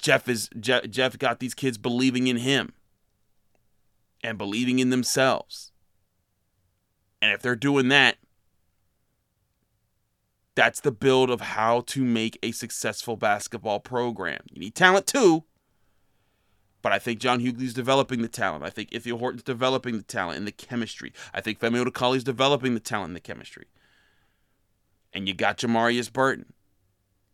Jeff 0.00 0.28
is 0.28 0.48
Jeff, 0.58 0.88
Jeff 0.88 1.18
got 1.18 1.40
these 1.40 1.54
kids 1.54 1.78
believing 1.78 2.26
in 2.26 2.38
him 2.38 2.72
and 4.22 4.38
believing 4.38 4.78
in 4.78 4.90
themselves 4.90 5.70
and 7.22 7.32
if 7.32 7.42
they're 7.42 7.56
doing 7.56 7.88
that, 7.88 8.16
that's 10.54 10.80
the 10.80 10.92
build 10.92 11.30
of 11.30 11.40
how 11.40 11.82
to 11.82 12.02
make 12.02 12.38
a 12.42 12.52
successful 12.52 13.16
basketball 13.16 13.80
program. 13.80 14.40
You 14.50 14.60
need 14.60 14.74
talent 14.74 15.06
too, 15.06 15.44
but 16.82 16.92
I 16.92 16.98
think 16.98 17.20
John 17.20 17.40
Hugley's 17.40 17.74
developing 17.74 18.22
the 18.22 18.28
talent. 18.28 18.64
I 18.64 18.70
think 18.70 18.88
Ithiel 18.92 19.18
Horton's 19.18 19.42
developing 19.42 19.96
the 19.96 20.02
talent 20.02 20.38
and 20.38 20.46
the 20.46 20.52
chemistry. 20.52 21.12
I 21.32 21.40
think 21.40 21.60
Femi 21.60 21.84
Odukale's 21.84 22.24
developing 22.24 22.74
the 22.74 22.80
talent 22.80 23.08
and 23.08 23.16
the 23.16 23.20
chemistry. 23.20 23.66
And 25.12 25.28
you 25.28 25.34
got 25.34 25.58
Jamarius 25.58 26.12
Burton. 26.12 26.52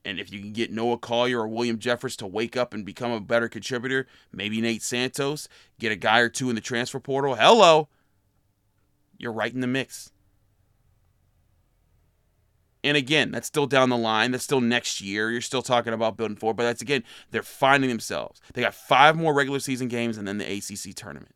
And 0.07 0.19
if 0.21 0.33
you 0.33 0.41
can 0.41 0.53
get 0.53 0.73
Noah 0.73 0.99
Collier 0.99 1.41
or 1.41 1.49
William 1.49 1.79
Jeffress 1.79 2.17
to 2.19 2.27
wake 2.27 2.57
up 2.57 2.73
and 2.73 2.85
become 2.85 3.11
a 3.11 3.21
better 3.21 3.49
contributor, 3.49 4.07
maybe 4.33 4.61
Nate 4.61 4.83
Santos, 4.83 5.49
get 5.79 5.93
a 5.93 5.97
guy 5.97 6.21
or 6.21 6.29
two 6.29 6.49
in 6.49 6.55
the 6.55 6.61
transfer 6.61 7.01
portal. 7.01 7.35
Hello 7.35 7.89
you're 9.19 9.33
right 9.33 9.53
in 9.53 9.61
the 9.61 9.67
mix. 9.67 10.11
And 12.85 12.97
again, 12.97 13.33
that's 13.33 13.49
still 13.49 13.67
down 13.67 13.89
the 13.89 13.97
line. 13.97 14.31
That's 14.31 14.45
still 14.45 14.61
next 14.61 15.01
year. 15.01 15.31
You're 15.31 15.41
still 15.41 15.63
talking 15.63 15.93
about 15.93 16.17
building 16.17 16.37
forward. 16.37 16.57
But 16.57 16.65
that's 16.65 16.83
again, 16.83 17.03
they're 17.31 17.43
finding 17.43 17.91
themselves. 17.91 18.41
They 18.55 18.63
got 18.63 18.75
five 18.75 19.17
more 19.17 19.35
regular 19.35 19.59
season 19.59 19.89
games 19.89 20.19
and 20.19 20.29
then 20.29 20.39
the 20.39 20.45
ACC 20.45 20.95
tournament. 20.95 21.35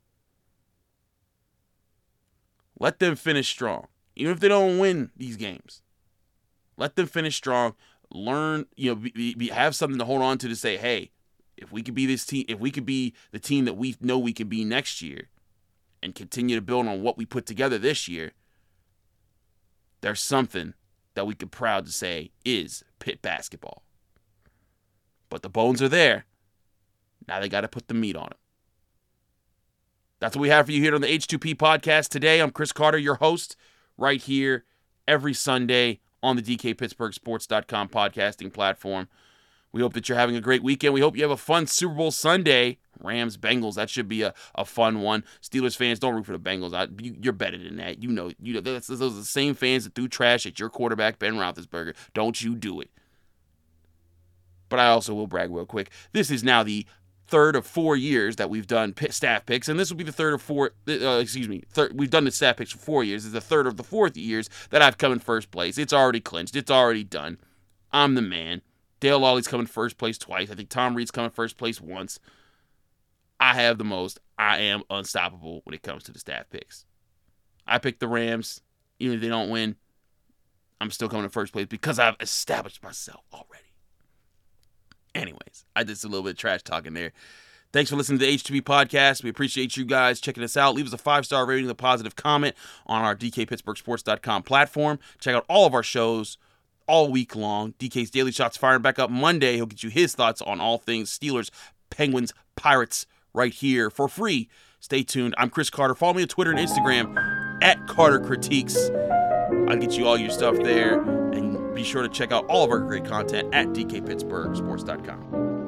Let 2.79 2.99
them 2.99 3.17
finish 3.17 3.49
strong. 3.49 3.89
Even 4.15 4.33
if 4.33 4.41
they 4.41 4.49
don't 4.49 4.79
win 4.79 5.11
these 5.17 5.37
games, 5.37 5.83
let 6.77 6.95
them 6.95 7.07
finish 7.07 7.37
strong. 7.37 7.75
Learn, 8.13 8.67
you 8.77 8.91
know, 8.91 8.97
be, 8.97 9.35
be, 9.35 9.49
have 9.49 9.77
something 9.77 9.99
to 9.99 10.05
hold 10.05 10.23
on 10.23 10.39
to 10.39 10.49
to 10.49 10.57
say, 10.57 10.77
hey, 10.77 11.11
if 11.57 11.71
we 11.71 11.83
could 11.83 11.95
be 11.95 12.07
this 12.07 12.27
team, 12.27 12.45
if 12.49 12.59
we 12.59 12.71
could 12.71 12.87
be 12.87 13.15
the 13.31 13.39
team 13.39 13.65
that 13.67 13.75
we 13.77 13.97
know 14.01 14.19
we 14.19 14.33
can 14.33 14.49
be 14.49 14.65
next 14.65 15.01
year, 15.01 15.29
and 16.03 16.15
continue 16.15 16.57
to 16.57 16.63
build 16.63 16.87
on 16.87 17.03
what 17.03 17.17
we 17.17 17.27
put 17.27 17.47
together 17.47 17.79
this 17.79 18.09
year, 18.09 18.33
there's 20.01 20.21
something 20.21 20.75
that 21.15 21.27
we 21.27 21.35
could 21.35 21.53
proud 21.53 21.87
to 21.87 21.93
say 21.93 22.31
is 22.45 22.83
Pitt 22.99 23.21
basketball. 23.23 23.83
But 25.29 25.43
the 25.43 25.51
bones 25.51 25.83
are 25.83 25.89
there. 25.89 26.25
Now 27.29 27.41
they 27.41 27.49
got 27.49 27.61
to 27.61 27.69
put 27.69 27.89
the 27.89 27.95
meat 27.95 28.17
on 28.17 28.29
it. 28.29 28.39
That's 30.21 30.37
what 30.37 30.43
we 30.43 30.49
have 30.49 30.67
for 30.67 30.73
you 30.73 30.83
here 30.83 30.95
on 30.95 31.01
the 31.01 31.07
H2P 31.07 31.57
podcast 31.57 32.09
today. 32.09 32.41
I'm 32.41 32.51
Chris 32.51 32.73
Carter, 32.73 32.99
your 32.99 33.17
host, 33.17 33.57
right 33.97 34.21
here 34.21 34.65
every 35.07 35.35
Sunday 35.35 36.01
on 36.23 36.37
the 36.37 36.43
DK 36.43 36.77
Pittsburgh 36.77 37.13
DKPittsburghSports.com 37.13 37.89
podcasting 37.89 38.53
platform. 38.53 39.09
We 39.73 39.83
hope 39.83 39.93
that 39.95 40.09
you're 40.09 40.19
having 40.19 40.37
a 40.37 40.41
great 40.41 40.63
weekend. 40.63 40.95
We 40.95 41.01
hope 41.01 41.17
you 41.17 41.23
have 41.23 41.31
a 41.31 41.37
fun 41.37 41.67
Super 41.67 41.95
Bowl 41.95 42.11
Sunday. 42.11 42.79
Rams, 42.99 43.37
Bengals. 43.37 43.75
That 43.75 43.89
should 43.89 44.09
be 44.09 44.23
a, 44.23 44.35
a 44.55 44.65
fun 44.65 45.01
one. 45.01 45.25
Steelers 45.41 45.77
fans, 45.77 45.99
don't 45.99 46.15
root 46.15 46.27
for 46.27 46.37
the 46.37 46.39
Bengals. 46.39 46.75
I, 46.75 46.89
you, 47.01 47.31
are 47.31 47.33
better 47.33 47.57
than 47.57 47.77
that. 47.77 48.03
You 48.03 48.11
know, 48.11 48.33
you 48.41 48.55
know 48.55 48.61
those 48.61 48.91
are 48.91 48.97
the 48.97 49.25
same 49.25 49.55
fans 49.55 49.85
that 49.85 49.95
threw 49.95 50.09
trash 50.09 50.45
at 50.45 50.59
your 50.59 50.69
quarterback, 50.71 51.19
Ben 51.19 51.35
Roethlisberger. 51.35 51.95
Don't 52.15 52.43
you 52.43 52.57
do 52.57 52.81
it. 52.81 52.91
But 54.69 54.81
I 54.81 54.89
also 54.89 55.15
will 55.15 55.27
brag 55.27 55.51
real 55.51 55.67
quick. 55.67 55.91
This 56.13 56.31
is 56.31 56.45
now 56.45 56.63
the 56.63 56.87
third 57.31 57.55
of 57.55 57.65
four 57.65 57.97
years 57.97 58.37
that 58.37 58.51
we've 58.51 58.67
done 58.67 58.93
staff 59.11 59.47
picks, 59.47 59.69
and 59.69 59.79
this 59.79 59.89
will 59.89 59.97
be 59.97 60.05
the 60.05 60.13
third 60.13 60.35
of 60.35 60.43
four. 60.43 60.73
Uh, 60.89 61.19
excuse 61.21 61.49
me, 61.49 61.63
third, 61.71 61.93
we've 61.95 62.11
done 62.11 62.25
the 62.25 62.33
staff 62.33 62.57
picks 62.57 62.73
for 62.73 62.79
four 62.79 63.05
years. 63.05 63.25
It's 63.25 63.33
the 63.33 63.41
third 63.41 63.67
of 63.69 63.77
the 63.77 63.85
fourth 63.85 64.17
years 64.17 64.51
that 64.71 64.83
I've 64.83 64.99
come 64.99 65.13
in 65.13 65.21
first 65.21 65.51
place. 65.51 65.79
It's 65.79 65.93
already 65.93 66.21
clinched. 66.21 66.57
It's 66.57 66.71
already 66.71 67.05
done. 67.05 67.39
I'm 67.93 68.17
the 68.17 68.23
man. 68.23 68.63
Dale 68.99 69.21
Lolley's 69.21 69.49
coming 69.49 69.67
first 69.67 69.97
place 69.97 70.19
twice. 70.19 70.51
I 70.51 70.55
think 70.55 70.69
Tom 70.69 70.95
Reed's 70.95 71.13
coming 71.13 71.31
first 71.31 71.57
place 71.57 71.81
once. 71.81 72.19
I 73.39 73.55
have 73.55 73.79
the 73.79 73.85
most. 73.85 74.19
I 74.37 74.59
am 74.59 74.83
unstoppable 74.91 75.63
when 75.65 75.75
it 75.75 75.83
comes 75.83 76.03
to 76.05 76.13
the 76.13 76.19
staff 76.19 76.51
picks. 76.51 76.85
I 77.67 77.79
picked 77.79 78.01
the 78.01 78.09
Rams. 78.09 78.61
Even 78.99 79.17
if 79.17 79.23
they 79.23 79.29
don't 79.29 79.49
win, 79.49 79.77
I'm 80.81 80.91
still 80.91 81.09
coming 81.09 81.25
in 81.25 81.31
first 81.31 81.53
place 81.53 81.67
because 81.67 81.99
I've 81.99 82.17
established 82.21 82.83
myself 82.83 83.23
already. 83.33 83.70
Anyways, 85.15 85.65
I 85.75 85.83
did 85.83 86.03
a 86.03 86.09
little 86.09 86.23
bit 86.23 86.31
of 86.31 86.39
trash 86.39 86.63
talking 86.63 86.95
there. 86.95 87.13
Thanks 87.73 87.89
for 87.91 87.97
listening 87.97 88.19
to 88.19 88.27
the 88.27 88.35
H2P 88.35 88.63
podcast. 88.63 89.23
We 89.23 89.31
appreciate 89.31 89.77
you 89.77 89.85
guys 89.85 90.21
checking 90.21 90.43
us 90.43 90.57
out. 90.57 90.75
Leave 90.75 90.87
us 90.87 90.93
a 90.93 90.99
five 90.99 91.25
star 91.25 91.47
rating 91.47 91.67
and 91.67 91.71
a 91.71 91.77
positive 91.77 92.17
comment 92.17 92.57
on 92.87 93.03
our 93.03 93.15
DKPittsburghSports.com 93.15 94.43
platform. 94.43 94.99
Check 95.21 95.37
out 95.37 95.45
all 95.49 95.67
of 95.67 95.75
our 95.75 95.85
shows 95.85 96.37
all 96.89 97.11
week 97.11 97.37
long. 97.37 97.75
DK's 97.79 98.11
Daily 98.11 98.33
Shots 98.33 98.57
firing 98.57 98.83
back 98.83 98.99
up 98.99 99.09
Monday. 99.11 99.55
He'll 99.55 99.67
get 99.67 99.85
you 99.85 99.91
his 99.91 100.15
thoughts 100.15 100.43
on 100.43 100.61
all 100.61 100.79
things 100.79 101.17
Steelers, 101.17 101.51
Penguins, 101.91 102.33
Pirates 102.57 103.07
right 103.33 103.53
here 103.55 103.89
for 103.89 104.09
free. 104.09 104.49
Stay 104.81 105.05
tuned. 105.05 105.35
I'm 105.39 105.51
Chris 105.51 105.71
Carter. 105.71 105.95
Follow 105.95 106.15
me 106.15 106.23
on 106.23 106.29
Twitter 106.29 106.51
and 106.51 106.59
Instagram 106.59 107.63
at 107.63 107.87
Carter 107.87 108.19
Critiques. 108.19 108.91
I'll 109.69 109.77
get 109.77 109.97
you 109.97 110.07
all 110.07 110.19
your 110.19 110.31
stuff 110.31 110.57
there. 110.57 111.20
Be 111.81 111.85
sure 111.85 112.03
to 112.03 112.11
check 112.11 112.31
out 112.31 112.45
all 112.45 112.63
of 112.63 112.71
our 112.71 112.79
great 112.79 113.07
content 113.07 113.55
at 113.55 113.69
DKPittsburghSports.com. 113.69 115.60